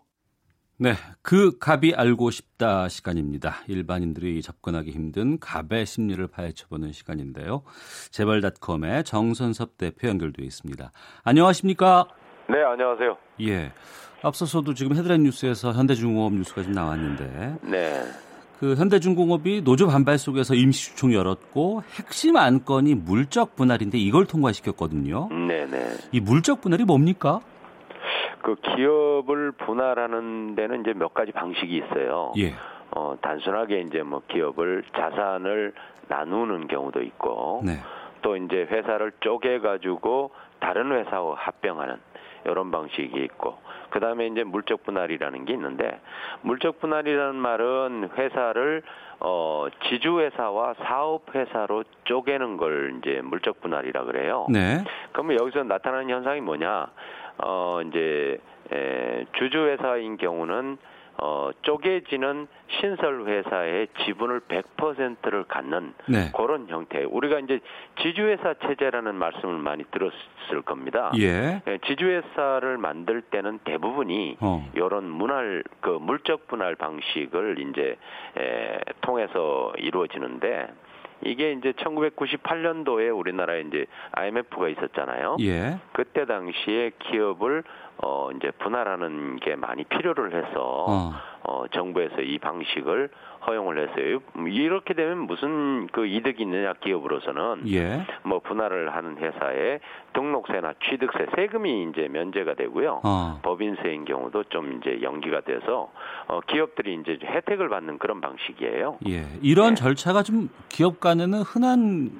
네, 0.77 0.93
그 1.21 1.57
갑이 1.57 1.93
알고 1.93 2.31
싶다 2.31 2.87
시간입니다. 2.87 3.57
일반인들이 3.67 4.41
접근하기 4.41 4.91
힘든 4.91 5.37
갑의 5.39 5.85
심리를 5.85 6.25
파헤쳐보는 6.25 6.93
시간인데요. 6.93 7.63
재벌닷컴의 8.11 9.03
정선섭 9.03 9.77
대표 9.77 10.07
연결되어 10.07 10.45
있습니다. 10.45 10.89
안녕하십니까? 11.25 12.07
네, 12.47 12.63
안녕하세요. 12.63 13.17
예. 13.41 13.73
앞서서도 14.21 14.73
지금 14.73 14.95
헤드라인 14.95 15.23
뉴스에서 15.23 15.73
현대중공업 15.73 16.33
뉴스가 16.33 16.63
좀 16.63 16.71
나왔는데. 16.71 17.57
네. 17.61 18.03
그 18.61 18.75
현대중공업이 18.75 19.63
노조 19.63 19.87
반발 19.87 20.17
속에서 20.17 20.55
임시주총 20.55 21.13
열었고 21.13 21.83
핵심 21.97 22.37
안건이 22.37 22.95
물적 22.95 23.57
분할인데 23.57 23.97
이걸 23.97 24.25
통과시켰거든요. 24.25 25.27
네네. 25.27 25.65
네. 25.65 25.97
이 26.13 26.21
물적 26.21 26.61
분할이 26.61 26.85
뭡니까? 26.85 27.41
그 28.41 28.55
기업을 28.55 29.51
분할하는 29.53 30.55
데는 30.55 30.81
이제 30.81 30.93
몇 30.93 31.13
가지 31.13 31.31
방식이 31.31 31.77
있어요. 31.77 32.33
예. 32.37 32.53
어, 32.91 33.15
단순하게 33.21 33.81
이제 33.81 34.03
뭐 34.03 34.21
기업을 34.27 34.83
자산을 34.95 35.73
나누는 36.07 36.67
경우도 36.67 37.01
있고 37.01 37.61
네. 37.65 37.79
또 38.21 38.35
이제 38.37 38.67
회사를 38.69 39.11
쪼개 39.19 39.59
가지고 39.59 40.31
다른 40.59 40.91
회사와 40.91 41.35
합병하는 41.35 41.97
이런 42.45 42.71
방식이 42.71 43.17
있고 43.23 43.57
그다음에 43.89 44.27
이제 44.27 44.43
물적 44.43 44.83
분할이라는 44.83 45.45
게 45.45 45.53
있는데 45.53 45.99
물적 46.41 46.79
분할이라는 46.79 47.35
말은 47.35 48.09
회사를 48.17 48.83
어 49.19 49.67
지주 49.87 50.19
회사와 50.19 50.75
사업 50.83 51.33
회사로 51.33 51.83
쪼개는 52.03 52.57
걸 52.57 52.95
이제 52.97 53.21
물적 53.23 53.61
분할이라 53.61 54.03
그래요. 54.03 54.45
네. 54.49 54.83
그러면 55.11 55.39
여기서 55.39 55.63
나타나는 55.63 56.09
현상이 56.09 56.41
뭐냐? 56.41 56.87
어 57.37 57.81
이제 57.85 58.39
에, 58.71 59.25
주주회사인 59.33 60.17
경우는 60.17 60.77
어, 61.17 61.49
쪼개지는 61.61 62.47
신설 62.67 63.25
회사의 63.25 63.87
지분을 64.03 64.41
100%를 64.41 65.45
갖는 65.45 65.93
네. 66.07 66.31
그런 66.35 66.67
형태. 66.67 67.03
우리가 67.03 67.39
이제 67.39 67.59
지주회사 68.01 68.55
체제라는 68.55 69.15
말씀을 69.15 69.57
많이 69.59 69.83
들었을 69.91 70.61
겁니다. 70.65 71.11
예. 71.17 71.61
예 71.67 71.77
지주회사를 71.87 72.77
만들 72.77 73.21
때는 73.21 73.59
대부분이 73.63 74.37
어. 74.41 74.69
이런 74.73 75.09
문할 75.09 75.63
그 75.79 75.89
물적 75.89 76.47
분할 76.47 76.75
방식을 76.75 77.59
이제 77.59 77.95
에, 78.37 78.77
통해서 79.01 79.71
이루어지는데 79.77 80.67
이게 81.25 81.51
이제 81.53 81.71
1998년도에 81.73 83.15
우리나라에 83.17 83.61
이제 83.61 83.85
IMF가 84.11 84.69
있었잖아요. 84.69 85.37
예. 85.41 85.79
그때 85.93 86.25
당시에 86.25 86.91
기업을 86.99 87.63
어 87.97 88.29
이제 88.35 88.51
분할하는 88.59 89.37
게 89.37 89.55
많이 89.55 89.83
필요를 89.85 90.33
해서 90.33 90.85
어. 90.87 91.13
어 91.43 91.65
정부에서 91.73 92.21
이 92.21 92.37
방식을 92.39 93.09
허용을 93.47 93.89
했어요. 93.89 94.19
이렇게 94.47 94.93
되면 94.93 95.19
무슨 95.19 95.87
그 95.87 96.05
이득이 96.05 96.43
있느냐 96.43 96.73
기업으로서는 96.73 97.63
예. 97.71 98.05
뭐 98.23 98.39
분할을 98.39 98.95
하는 98.95 99.17
회사에 99.17 99.79
등록세나 100.13 100.73
취득세 100.83 101.25
세금이 101.35 101.89
이제 101.89 102.07
면제가 102.07 102.55
되고요. 102.55 103.01
어. 103.03 103.39
법인세인 103.43 104.05
경우도 104.05 104.45
좀 104.45 104.77
이제 104.77 104.99
연기가 105.01 105.41
돼서 105.41 105.91
어 106.27 106.39
기업들이 106.47 106.95
이제 107.01 107.19
혜택을 107.23 107.69
받는 107.69 107.97
그런 107.97 108.21
방식이에요. 108.21 108.99
예. 109.07 109.23
이런 109.41 109.69
네. 109.69 109.75
절차가 109.75 110.23
좀 110.23 110.49
기업 110.69 110.99
간에는 110.99 111.39
흔한 111.41 112.11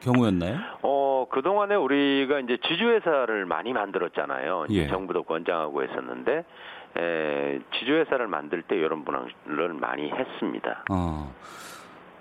경우였나요? 0.00 0.58
어, 0.82 1.26
그동안에 1.30 1.74
우리가 1.74 2.40
이제 2.40 2.58
지주회사를 2.68 3.46
많이 3.46 3.72
만들었잖아요. 3.72 4.66
예. 4.70 4.86
정부도 4.88 5.24
권장하고 5.24 5.82
했었는데, 5.82 6.44
에, 6.98 7.58
지주회사를 7.78 8.26
만들 8.26 8.62
때 8.62 8.76
이런 8.76 9.04
분할을 9.04 9.74
많이 9.74 10.10
했습니다. 10.10 10.84
어. 10.90 11.32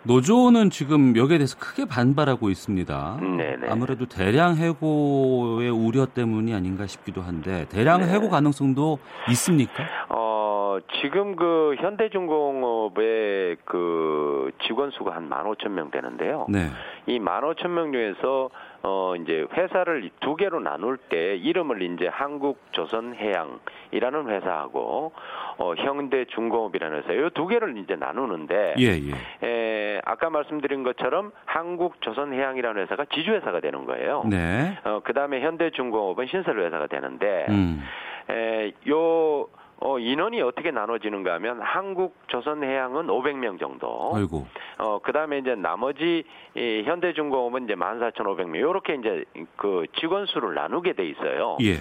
노조는 0.08 0.70
지금 0.70 1.18
여기에 1.18 1.40
대해서 1.40 1.58
크게 1.58 1.86
반발하고 1.86 2.50
있습니다. 2.50 3.18
네네. 3.22 3.68
아무래도 3.70 4.06
대량 4.06 4.56
해고의 4.56 5.72
우려 5.72 6.06
때문이 6.06 6.54
아닌가 6.54 6.86
싶기도 6.86 7.22
한데 7.22 7.66
대량 7.70 8.02
네. 8.02 8.14
해고 8.14 8.30
가능성도 8.30 9.00
있습니까? 9.30 9.84
어, 10.10 10.78
지금 11.02 11.36
그 11.36 11.76
현대중공업의 11.80 13.58
그 13.66 14.52
직원 14.68 14.92
수가 14.92 15.16
한 15.16 15.28
15,000명 15.28 15.92
되는데요. 15.92 16.46
네. 16.50 16.68
이 17.08 17.18
15,000명 17.20 17.92
중에서 17.92 18.52
어 18.88 19.16
이제 19.16 19.48
회사를 19.52 20.12
두 20.20 20.36
개로 20.36 20.60
나눌 20.60 20.98
때 20.98 21.36
이름을 21.38 21.82
이제 21.82 22.08
한국조선해양이라는 22.08 24.30
회사하고 24.30 25.12
어 25.58 25.74
현대중공업이라는 25.76 26.98
회사 27.00 27.14
이 27.14 27.30
두 27.34 27.48
개를 27.48 27.78
이제 27.78 27.96
나누는데 27.96 28.76
예, 28.80 28.86
예. 28.86 29.48
에, 29.48 30.02
아까 30.06 30.30
말씀드린 30.30 30.84
것처럼 30.84 31.32
한국조선해양이라는 31.46 32.82
회사가 32.84 33.06
지주회사가 33.06 33.60
되는 33.60 33.86
거예요. 33.86 34.24
네. 34.30 34.78
어 34.84 35.02
그다음에 35.04 35.42
현대중공업은 35.42 36.28
신설회사가 36.28 36.88
되는데 36.88 37.46
음. 37.50 37.82
에, 38.30 38.72
요 38.90 39.48
어, 39.80 40.00
인원이 40.00 40.42
어떻게 40.42 40.72
나눠지는가 40.72 41.34
하면 41.36 41.62
한국 41.62 42.16
조선해양은 42.28 43.08
500명 43.08 43.60
정도. 43.60 44.14
아이고. 44.16 44.48
어, 44.78 45.00
그 45.00 45.12
다음에 45.12 45.40
이제 45.40 45.56
나머지 45.56 46.24
이 46.56 46.84
현대중공업은 46.86 47.66
이제 47.66 47.76
14,500명. 47.76 48.60
요렇게 48.60 48.96
이제 48.96 49.26
그 49.58 49.86
직원 50.00 50.26
수를 50.26 50.54
나누게 50.54 50.94
돼 50.94 51.06
있어요. 51.06 51.58
예. 51.62 51.76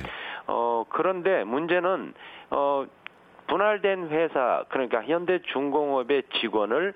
어, 0.46 0.84
그런데 0.88 1.44
문제는 1.44 2.14
어 2.50 2.86
분할된 3.46 4.08
회사 4.08 4.64
그러니까 4.68 5.02
현대중공업의 5.02 6.24
직원을 6.40 6.94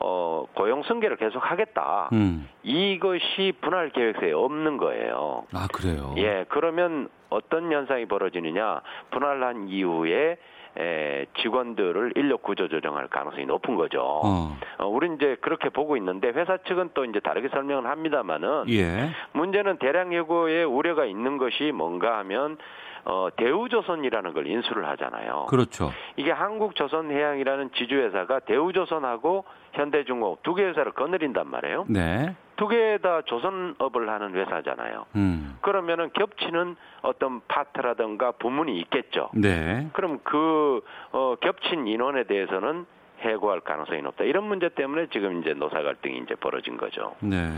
어, 0.00 0.46
고용 0.54 0.82
승계를 0.82 1.16
계속 1.16 1.38
하겠다. 1.38 2.08
음. 2.12 2.48
이것이 2.62 3.52
분할 3.60 3.90
계획서에 3.90 4.32
없는 4.32 4.76
거예요. 4.76 5.44
아, 5.52 5.66
그래요? 5.72 6.14
예, 6.18 6.44
그러면 6.48 7.08
어떤 7.30 7.70
현상이 7.72 8.06
벌어지느냐. 8.06 8.80
분할한 9.10 9.68
이후에 9.68 10.36
에, 10.76 11.26
직원들을 11.40 12.14
인력 12.16 12.42
구조 12.42 12.66
조정할 12.68 13.06
가능성이 13.06 13.46
높은 13.46 13.76
거죠. 13.76 14.02
어. 14.02 14.56
어, 14.78 14.86
우리 14.88 15.08
이제 15.14 15.36
그렇게 15.40 15.68
보고 15.68 15.96
있는데 15.96 16.28
회사 16.28 16.56
측은 16.56 16.90
또 16.94 17.04
이제 17.04 17.20
다르게 17.20 17.48
설명을 17.48 17.88
합니다만은 17.88 18.64
예. 18.70 19.10
문제는 19.32 19.78
대량 19.78 20.12
예고에 20.12 20.64
우려가 20.64 21.04
있는 21.04 21.38
것이 21.38 21.70
뭔가 21.72 22.18
하면 22.18 22.58
어, 23.06 23.28
대우조선이라는 23.36 24.32
걸 24.32 24.46
인수를 24.46 24.86
하잖아요. 24.88 25.46
그렇죠. 25.48 25.90
이게 26.16 26.30
한국조선해양이라는 26.32 27.70
지주회사가 27.74 28.40
대우조선하고 28.40 29.44
현대중공업 29.72 30.42
두 30.42 30.54
개 30.54 30.64
회사를 30.64 30.92
거느린단 30.92 31.48
말이에요. 31.48 31.84
네. 31.88 32.34
두 32.56 32.68
개 32.68 32.98
다 33.02 33.22
조선업을 33.22 34.08
하는 34.08 34.34
회사잖아요. 34.34 35.06
음. 35.16 35.58
그러면은 35.60 36.10
겹치는 36.12 36.76
어떤 37.02 37.40
파트라든가 37.48 38.32
부문이 38.32 38.78
있겠죠. 38.82 39.30
네. 39.34 39.88
그럼 39.92 40.20
그 40.22 40.80
어, 41.12 41.34
겹친 41.40 41.86
인원에 41.88 42.24
대해서는 42.24 42.86
해고할 43.28 43.60
가능성이 43.60 44.02
높다. 44.02 44.24
이런 44.24 44.44
문제 44.44 44.68
때문에 44.68 45.06
지금 45.12 45.40
이제 45.40 45.54
노사 45.54 45.82
갈등이 45.82 46.18
이제 46.24 46.34
벌어진 46.34 46.76
거죠. 46.76 47.14
네. 47.20 47.50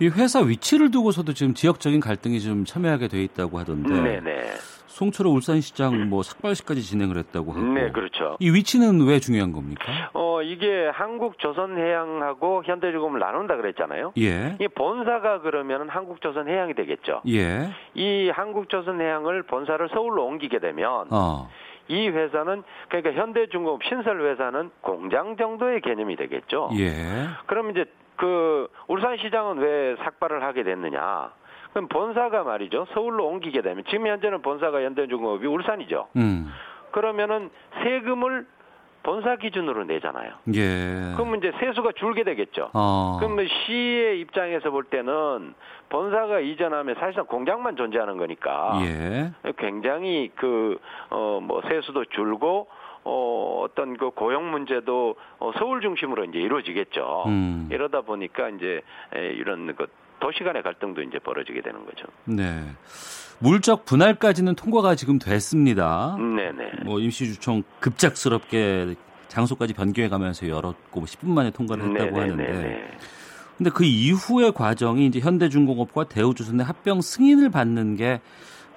이 0.00 0.08
회사 0.08 0.40
위치를 0.40 0.90
두고서도 0.90 1.34
지금 1.34 1.54
지역적인 1.54 2.00
갈등이 2.00 2.40
좀 2.40 2.64
첨예하게 2.64 3.08
돼 3.08 3.22
있다고 3.22 3.58
하던데. 3.58 3.88
네네. 3.88 4.42
송철호 4.94 5.30
울산시장 5.30 6.08
뭐 6.08 6.22
삭발시까지 6.22 6.80
진행을 6.82 7.16
했다고 7.18 7.52
하고. 7.52 7.60
네, 7.60 7.90
그렇죠. 7.90 8.36
이 8.38 8.50
위치는 8.50 9.04
왜 9.06 9.18
중요한 9.18 9.52
겁니까? 9.52 10.10
어, 10.12 10.40
이게 10.42 10.88
한국조선해양하고 10.92 12.62
현대중공업을 12.64 13.18
나눈다 13.18 13.56
그랬잖아요. 13.56 14.12
예. 14.18 14.56
이 14.60 14.68
본사가 14.68 15.40
그러면 15.40 15.88
한국조선해양이 15.88 16.74
되겠죠. 16.74 17.22
예. 17.28 17.70
이 17.94 18.30
한국조선해양을 18.32 19.42
본사를 19.44 19.88
서울로 19.92 20.26
옮기게 20.26 20.60
되면 20.60 21.08
어. 21.10 21.48
이 21.88 22.08
회사는 22.08 22.62
그러니까 22.88 23.12
현대중공업 23.12 23.84
신설 23.84 24.20
회사는 24.22 24.70
공장 24.80 25.36
정도의 25.36 25.80
개념이 25.80 26.16
되겠죠. 26.16 26.70
예. 26.78 26.90
그럼 27.46 27.70
이제 27.70 27.84
그 28.16 28.68
울산 28.88 29.16
시장은 29.16 29.58
왜 29.58 29.96
삭발을 29.96 30.42
하게 30.42 30.62
됐느냐? 30.62 31.32
그럼 31.72 31.88
본사가 31.88 32.44
말이죠. 32.44 32.86
서울로 32.94 33.26
옮기게 33.26 33.60
되면 33.60 33.84
지금 33.88 34.06
현재는 34.06 34.42
본사가 34.42 34.80
현대중공업이 34.82 35.46
울산이죠. 35.46 36.08
음. 36.16 36.52
그러면은 36.92 37.50
세금을 37.82 38.46
본사 39.04 39.36
기준으로 39.36 39.84
내잖아요. 39.84 40.32
예. 40.54 41.12
그러면 41.14 41.38
이제 41.38 41.52
세수가 41.60 41.92
줄게 41.92 42.24
되겠죠. 42.24 42.70
어. 42.72 43.18
그러면 43.20 43.46
시의 43.46 44.18
입장에서 44.20 44.70
볼 44.70 44.84
때는 44.84 45.54
본사가 45.90 46.40
이전하면 46.40 46.96
사실상 46.96 47.26
공장만 47.26 47.76
존재하는 47.76 48.16
거니까 48.16 48.80
예. 48.82 49.30
굉장히 49.58 50.32
그 50.34 50.78
어 51.10 51.38
뭐 51.40 51.60
세수도 51.68 52.06
줄고 52.06 52.66
어, 53.04 53.60
어떤 53.64 53.96
그 53.98 54.10
고용 54.10 54.50
문제도 54.50 55.14
어, 55.38 55.52
서울 55.58 55.82
중심으로 55.82 56.24
이제 56.24 56.38
이루어지겠죠. 56.38 57.24
음. 57.26 57.68
이러다 57.70 58.00
보니까 58.00 58.48
이제 58.48 58.80
이런 59.14 59.74
그 59.76 59.86
도시 60.20 60.42
간의 60.42 60.62
갈등도 60.62 61.02
이제 61.02 61.18
벌어지게 61.18 61.60
되는 61.60 61.84
거죠. 61.84 62.06
네. 62.24 62.62
물적 63.44 63.84
분할까지는 63.84 64.54
통과가 64.54 64.94
지금 64.94 65.18
됐습니다. 65.18 66.16
네네. 66.18 66.84
뭐 66.86 66.98
임시주총 66.98 67.62
급작스럽게 67.78 68.94
장소까지 69.28 69.74
변경해 69.74 70.08
가면서 70.08 70.48
열었고 70.48 71.02
10분 71.02 71.26
뭐 71.26 71.34
만에 71.36 71.50
통과를 71.50 71.90
했다고 71.90 72.18
네네네네. 72.18 72.44
하는데. 72.44 72.90
근데 73.58 73.70
그 73.70 73.84
이후의 73.84 74.52
과정이 74.52 75.06
이제 75.06 75.20
현대중공업과 75.20 76.04
대우조선의 76.04 76.64
합병 76.64 77.02
승인을 77.02 77.50
받는 77.50 77.96
게 77.96 78.20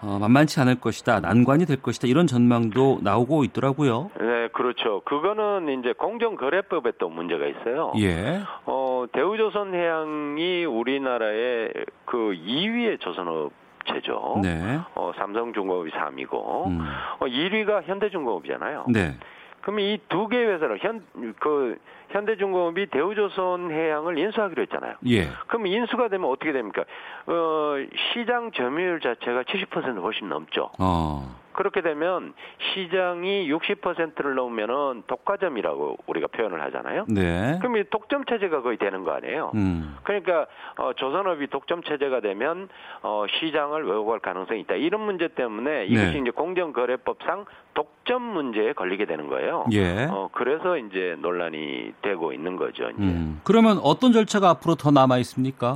어, 0.01 0.19
만만치 0.19 0.59
않을 0.59 0.79
것이다, 0.79 1.21
난관이 1.21 1.65
될 1.65 1.81
것이다 1.81 2.07
이런 2.07 2.27
전망도 2.27 2.99
나오고 3.01 3.45
있더라고요. 3.45 4.11
네, 4.19 4.47
그렇죠. 4.49 5.01
그거는 5.05 5.79
이제 5.79 5.93
공정거래법에 5.93 6.91
또 6.99 7.09
문제가 7.09 7.47
있어요. 7.47 7.93
예. 7.97 8.41
어, 8.65 9.05
대우조선해양이 9.11 10.65
우리나라의 10.65 11.71
그 12.05 12.17
2위의 12.45 12.99
조선업 12.99 13.51
체죠. 13.87 14.39
네. 14.43 14.79
어, 14.95 15.11
삼성중공업이 15.17 15.91
3위고 15.91 16.67
음. 16.67 16.79
어, 17.19 17.25
1위가 17.25 17.83
현대중공업이잖아요. 17.83 18.85
네. 18.89 19.15
그럼 19.61 19.79
이 19.81 19.99
두개 20.09 20.37
회사를 20.37 20.79
현 20.79 21.01
그 21.39 21.77
현대중공업이 22.09 22.85
대우조선해양을 22.87 24.17
인수하기로 24.17 24.61
했잖아요. 24.63 24.93
예. 25.07 25.27
그럼 25.47 25.67
인수가 25.67 26.07
되면 26.07 26.29
어떻게 26.29 26.53
됩니까? 26.53 26.83
어, 27.25 27.75
시장 28.13 28.51
점유율 28.51 29.01
자체가 29.01 29.43
70% 29.43 30.01
훨씬 30.01 30.29
넘죠. 30.29 30.69
어. 30.79 31.35
그렇게 31.57 31.81
되면 31.81 32.33
시장이 32.59 33.51
60%를 33.51 34.35
넘으면은 34.35 35.01
독과점이라고 35.07 35.97
우리가 36.05 36.27
표현을 36.27 36.61
하잖아요. 36.61 37.05
네. 37.09 37.57
그럼 37.59 37.77
이 37.77 37.83
독점 37.89 38.25
체제가 38.25 38.61
거의 38.61 38.77
되는 38.77 39.03
거 39.03 39.11
아니에요. 39.11 39.51
음. 39.55 39.97
그러니까 40.03 40.45
어, 40.77 40.93
조선업이 40.95 41.47
독점 41.47 41.81
체제가 41.81 42.21
되면 42.21 42.69
어, 43.01 43.25
시장을 43.39 43.85
왜곡할 43.87 44.19
가능성이 44.19 44.61
있다. 44.61 44.75
이런 44.75 45.01
문제 45.01 45.27
때문에 45.29 45.85
이것이 45.85 46.11
네. 46.11 46.19
이제 46.19 46.29
공정거래법상 46.29 47.45
독점 47.73 48.21
문제에 48.21 48.73
걸리게 48.73 49.05
되는 49.05 49.27
거예요. 49.27 49.65
예. 49.71 50.05
어, 50.11 50.29
그래서 50.31 50.77
이제 50.77 51.15
논란이 51.19 51.93
되고 52.03 52.33
있는 52.33 52.55
거죠. 52.55 52.89
이제. 52.91 53.01
음. 53.01 53.41
그러면 53.43 53.79
어떤 53.81 54.11
절차가 54.11 54.49
앞으로 54.51 54.75
더 54.75 54.91
남아 54.91 55.17
있습니까? 55.19 55.75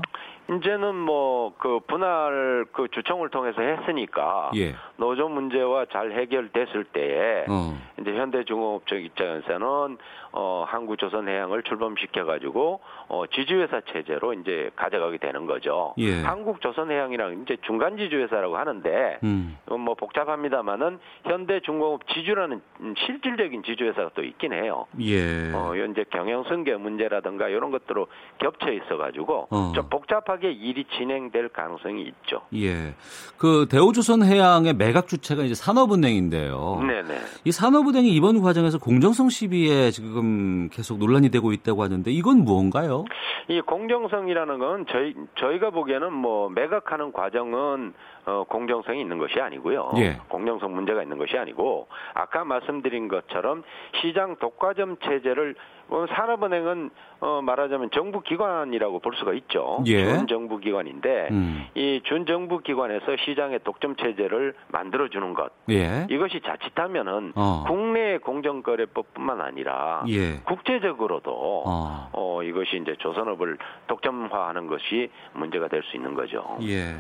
이제는 0.52 0.96
뭐 0.96 1.42
그 1.58 1.80
분할 1.88 2.66
그 2.72 2.88
주총을 2.90 3.30
통해서 3.30 3.62
했으니까 3.62 4.52
예. 4.56 4.76
노조 4.98 5.30
문제와 5.30 5.86
잘 5.92 6.12
해결됐을 6.12 6.86
때에 6.86 7.46
어. 7.48 7.78
이제 8.00 8.16
현대중공업 8.16 8.88
쪽 8.88 8.96
입장에서는 8.98 9.98
어 10.34 10.66
한국조선해양을 10.68 11.64
출범시켜 11.64 12.26
가지고 12.26 12.80
어 13.10 13.26
지주회사 13.28 13.82
체제로 13.92 14.34
이제 14.34 14.72
가져가게 14.76 15.18
되는 15.18 15.46
거죠. 15.46 15.94
예. 15.98 16.22
한국조선해양이랑 16.24 17.44
이제 17.44 17.58
중간 17.62 17.98
지주회사라고 17.98 18.58
하는데 18.58 19.20
음. 19.24 19.58
뭐 19.68 19.94
복잡합니다만은 19.96 21.00
현대중공업 21.26 22.08
지주라는 22.08 22.62
실질적인 22.98 23.64
지주회사가 23.64 24.12
또 24.16 24.24
있긴 24.24 24.54
해요. 24.54 24.88
예. 25.02 25.52
어 25.54 25.76
현재 25.76 26.06
경영 26.10 26.44
승계 26.46 26.76
문제라든가 26.76 27.50
이런 27.50 27.72
것들로 27.72 28.08
겹쳐 28.40 28.72
있어 28.72 28.98
가지고 28.98 29.48
어. 29.52 29.72
좀 29.76 29.90
복잡하게 29.90 30.41
일이 30.50 30.86
진행될 30.98 31.50
가능성이 31.50 32.04
있죠. 32.04 32.42
예. 32.56 32.94
그 33.38 33.68
대우조선 33.70 34.24
해양의 34.24 34.74
매각 34.74 35.08
주체가 35.08 35.44
이제 35.44 35.54
산업은행인데요. 35.54 36.82
네네. 36.88 37.20
이 37.46 37.52
산업은행이 37.52 38.10
이번 38.10 38.42
과정에서 38.42 38.80
공정성 38.80 39.30
시비에 39.30 39.92
지금 39.92 40.70
계속 40.70 40.98
논란이 40.98 41.30
되고 41.30 41.52
있다고 41.52 41.84
하는데 41.84 42.10
이건 42.12 42.44
무언가요? 42.44 43.06
이 43.48 43.60
공정성이라는 43.62 44.60
건 44.60 44.86
저희 44.90 45.14
저희가 45.40 45.72
보기에는 45.72 46.14
뭐 46.14 46.50
매각하는 46.50 47.12
과정은 47.12 47.94
어, 48.26 48.44
공정성이 48.48 49.02
있는 49.02 49.18
것이 49.18 49.40
아니고요. 49.40 49.92
예. 49.98 50.20
공정성 50.28 50.76
문제가 50.76 51.02
있는 51.02 51.18
것이 51.18 51.38
아니고 51.38 51.88
아까 52.14 52.44
말씀드린 52.44 53.08
것처럼 53.08 53.64
시장 54.02 54.36
독과점 54.38 54.98
체제를 55.04 55.56
어, 55.56 55.81
산업은행은 56.16 56.90
어, 57.20 57.42
말하자면 57.42 57.90
정부 57.94 58.22
기관이라고 58.22 59.00
볼 59.00 59.14
수가 59.16 59.34
있죠. 59.34 59.84
예. 59.88 60.06
준정부 60.18 60.60
기관인데 60.60 61.28
음. 61.32 61.68
이 61.76 62.02
준정부 62.06 62.60
기관에서 62.60 63.16
시장의 63.26 63.60
독점 63.64 63.96
체제를 63.98 64.54
만들어 64.70 65.10
주는 65.10 65.34
것. 65.34 65.52
예. 65.70 66.08
이것이 66.10 66.42
자칫하면은 66.46 67.34
어. 67.36 67.66
국내 67.68 68.18
공정거래법뿐만 68.20 69.42
아니라 69.42 70.04
예. 70.08 70.38
국제적으로도 70.46 71.32
어. 71.66 72.10
어. 72.14 72.44
이것이 72.44 72.78
이제 72.82 72.96
조선업을 72.98 73.58
독점화하는 73.88 74.68
것이 74.68 75.10
문제가 75.34 75.68
될 75.68 75.82
수 75.84 75.96
있는 75.98 76.14
거죠. 76.14 76.58
예. 76.62 76.96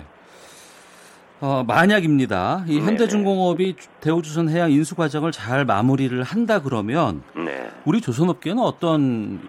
어, 1.41 1.63
만약입니다. 1.65 2.65
이 2.67 2.79
현대중공업이 2.79 3.75
대우조선 3.99 4.47
해양 4.49 4.71
인수 4.71 4.95
과정을 4.95 5.31
잘 5.31 5.65
마무리를 5.65 6.21
한다 6.21 6.61
그러면 6.61 7.23
네. 7.35 7.67
우리 7.83 7.99
조선업계는 7.99 8.61
어떤 8.61 9.41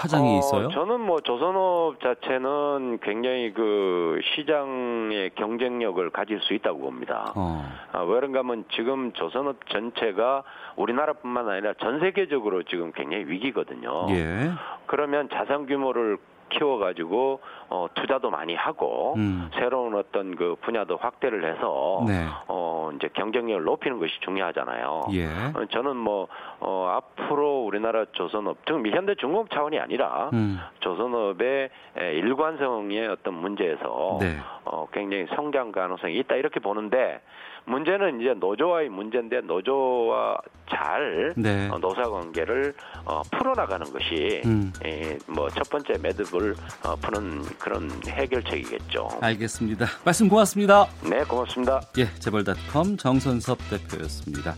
파장이 0.00 0.34
어, 0.34 0.38
있어요? 0.40 0.70
저는 0.70 1.00
뭐 1.00 1.20
조선업 1.20 2.00
자체는 2.00 2.98
굉장히 3.00 3.52
그 3.54 4.18
시장의 4.34 5.30
경쟁력을 5.36 6.10
가질 6.10 6.40
수 6.40 6.52
있다고 6.52 6.80
봅니다. 6.80 7.32
어. 7.36 7.64
아, 7.92 8.00
왜 8.02 8.14
그런가 8.16 8.40
하면 8.40 8.64
지금 8.74 9.12
조선업 9.12 9.68
전체가 9.70 10.42
우리나라뿐만 10.74 11.48
아니라 11.48 11.74
전 11.80 12.00
세계적으로 12.00 12.64
지금 12.64 12.90
굉장히 12.92 13.24
위기거든요. 13.26 14.08
예. 14.10 14.50
그러면 14.86 15.28
자산 15.32 15.66
규모를 15.66 16.18
키워가지고 16.48 17.40
어, 17.68 17.86
투자도 17.94 18.30
많이 18.30 18.54
하고 18.54 19.14
음. 19.16 19.50
새로운 19.54 19.94
어떤 19.94 20.36
그 20.36 20.56
분야도 20.60 20.96
확대를 20.96 21.44
해서 21.44 22.04
네. 22.06 22.26
어, 22.48 22.90
이제 22.94 23.08
경쟁력을 23.14 23.64
높이는 23.64 23.98
것이 23.98 24.12
중요하잖아요. 24.20 25.06
예. 25.12 25.26
어, 25.26 25.64
저는 25.70 25.96
뭐 25.96 26.28
어, 26.60 26.88
앞으로 26.96 27.64
우리나라 27.64 28.04
조선업, 28.12 28.58
즉 28.66 28.86
현대 28.86 29.14
중공업 29.14 29.50
차원이 29.50 29.78
아니라 29.78 30.30
음. 30.32 30.58
조선업의 30.80 31.70
일관성의 31.96 33.08
어떤 33.08 33.34
문제에서 33.34 34.18
네. 34.20 34.36
어, 34.64 34.86
굉장히 34.92 35.26
성장 35.34 35.72
가능성이 35.72 36.16
있다 36.18 36.36
이렇게 36.36 36.60
보는데 36.60 37.20
문제는 37.66 38.20
이제 38.20 38.34
노조와의 38.38 38.88
문제인데 38.88 39.40
노조와 39.42 40.38
잘 40.70 41.34
네. 41.36 41.68
어, 41.68 41.78
노사 41.78 42.02
관계를 42.02 42.74
어, 43.04 43.22
풀어나가는 43.30 43.84
것이 43.92 44.42
음. 44.44 44.72
뭐첫 45.26 45.68
번째 45.70 45.94
매듭을 46.02 46.54
어, 46.84 46.96
푸는 46.96 47.42
그런 47.58 47.90
해결책이겠죠. 48.06 49.08
알겠습니다. 49.20 49.86
말씀 50.04 50.28
고맙습니다. 50.28 50.86
네, 51.08 51.22
고맙습니다. 51.24 51.80
예, 51.98 52.06
재벌닷컴 52.18 52.96
정선섭 52.96 53.58
대표였습니다. 53.70 54.54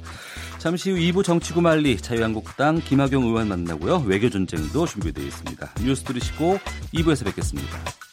잠시 0.59 0.91
후 0.91 0.97
2부 0.97 1.25
정치구말리 1.25 1.97
자유한국당 1.99 2.77
김학용 2.77 3.25
의원 3.25 3.49
만나고요. 3.49 4.05
외교 4.07 4.29
전쟁도 4.29 4.87
준비되어 4.87 5.25
있습니다. 5.25 5.67
뉴스 5.85 6.05
들으시고 6.05 6.59
2부에서 6.95 7.25
뵙겠습니다. 7.27 8.08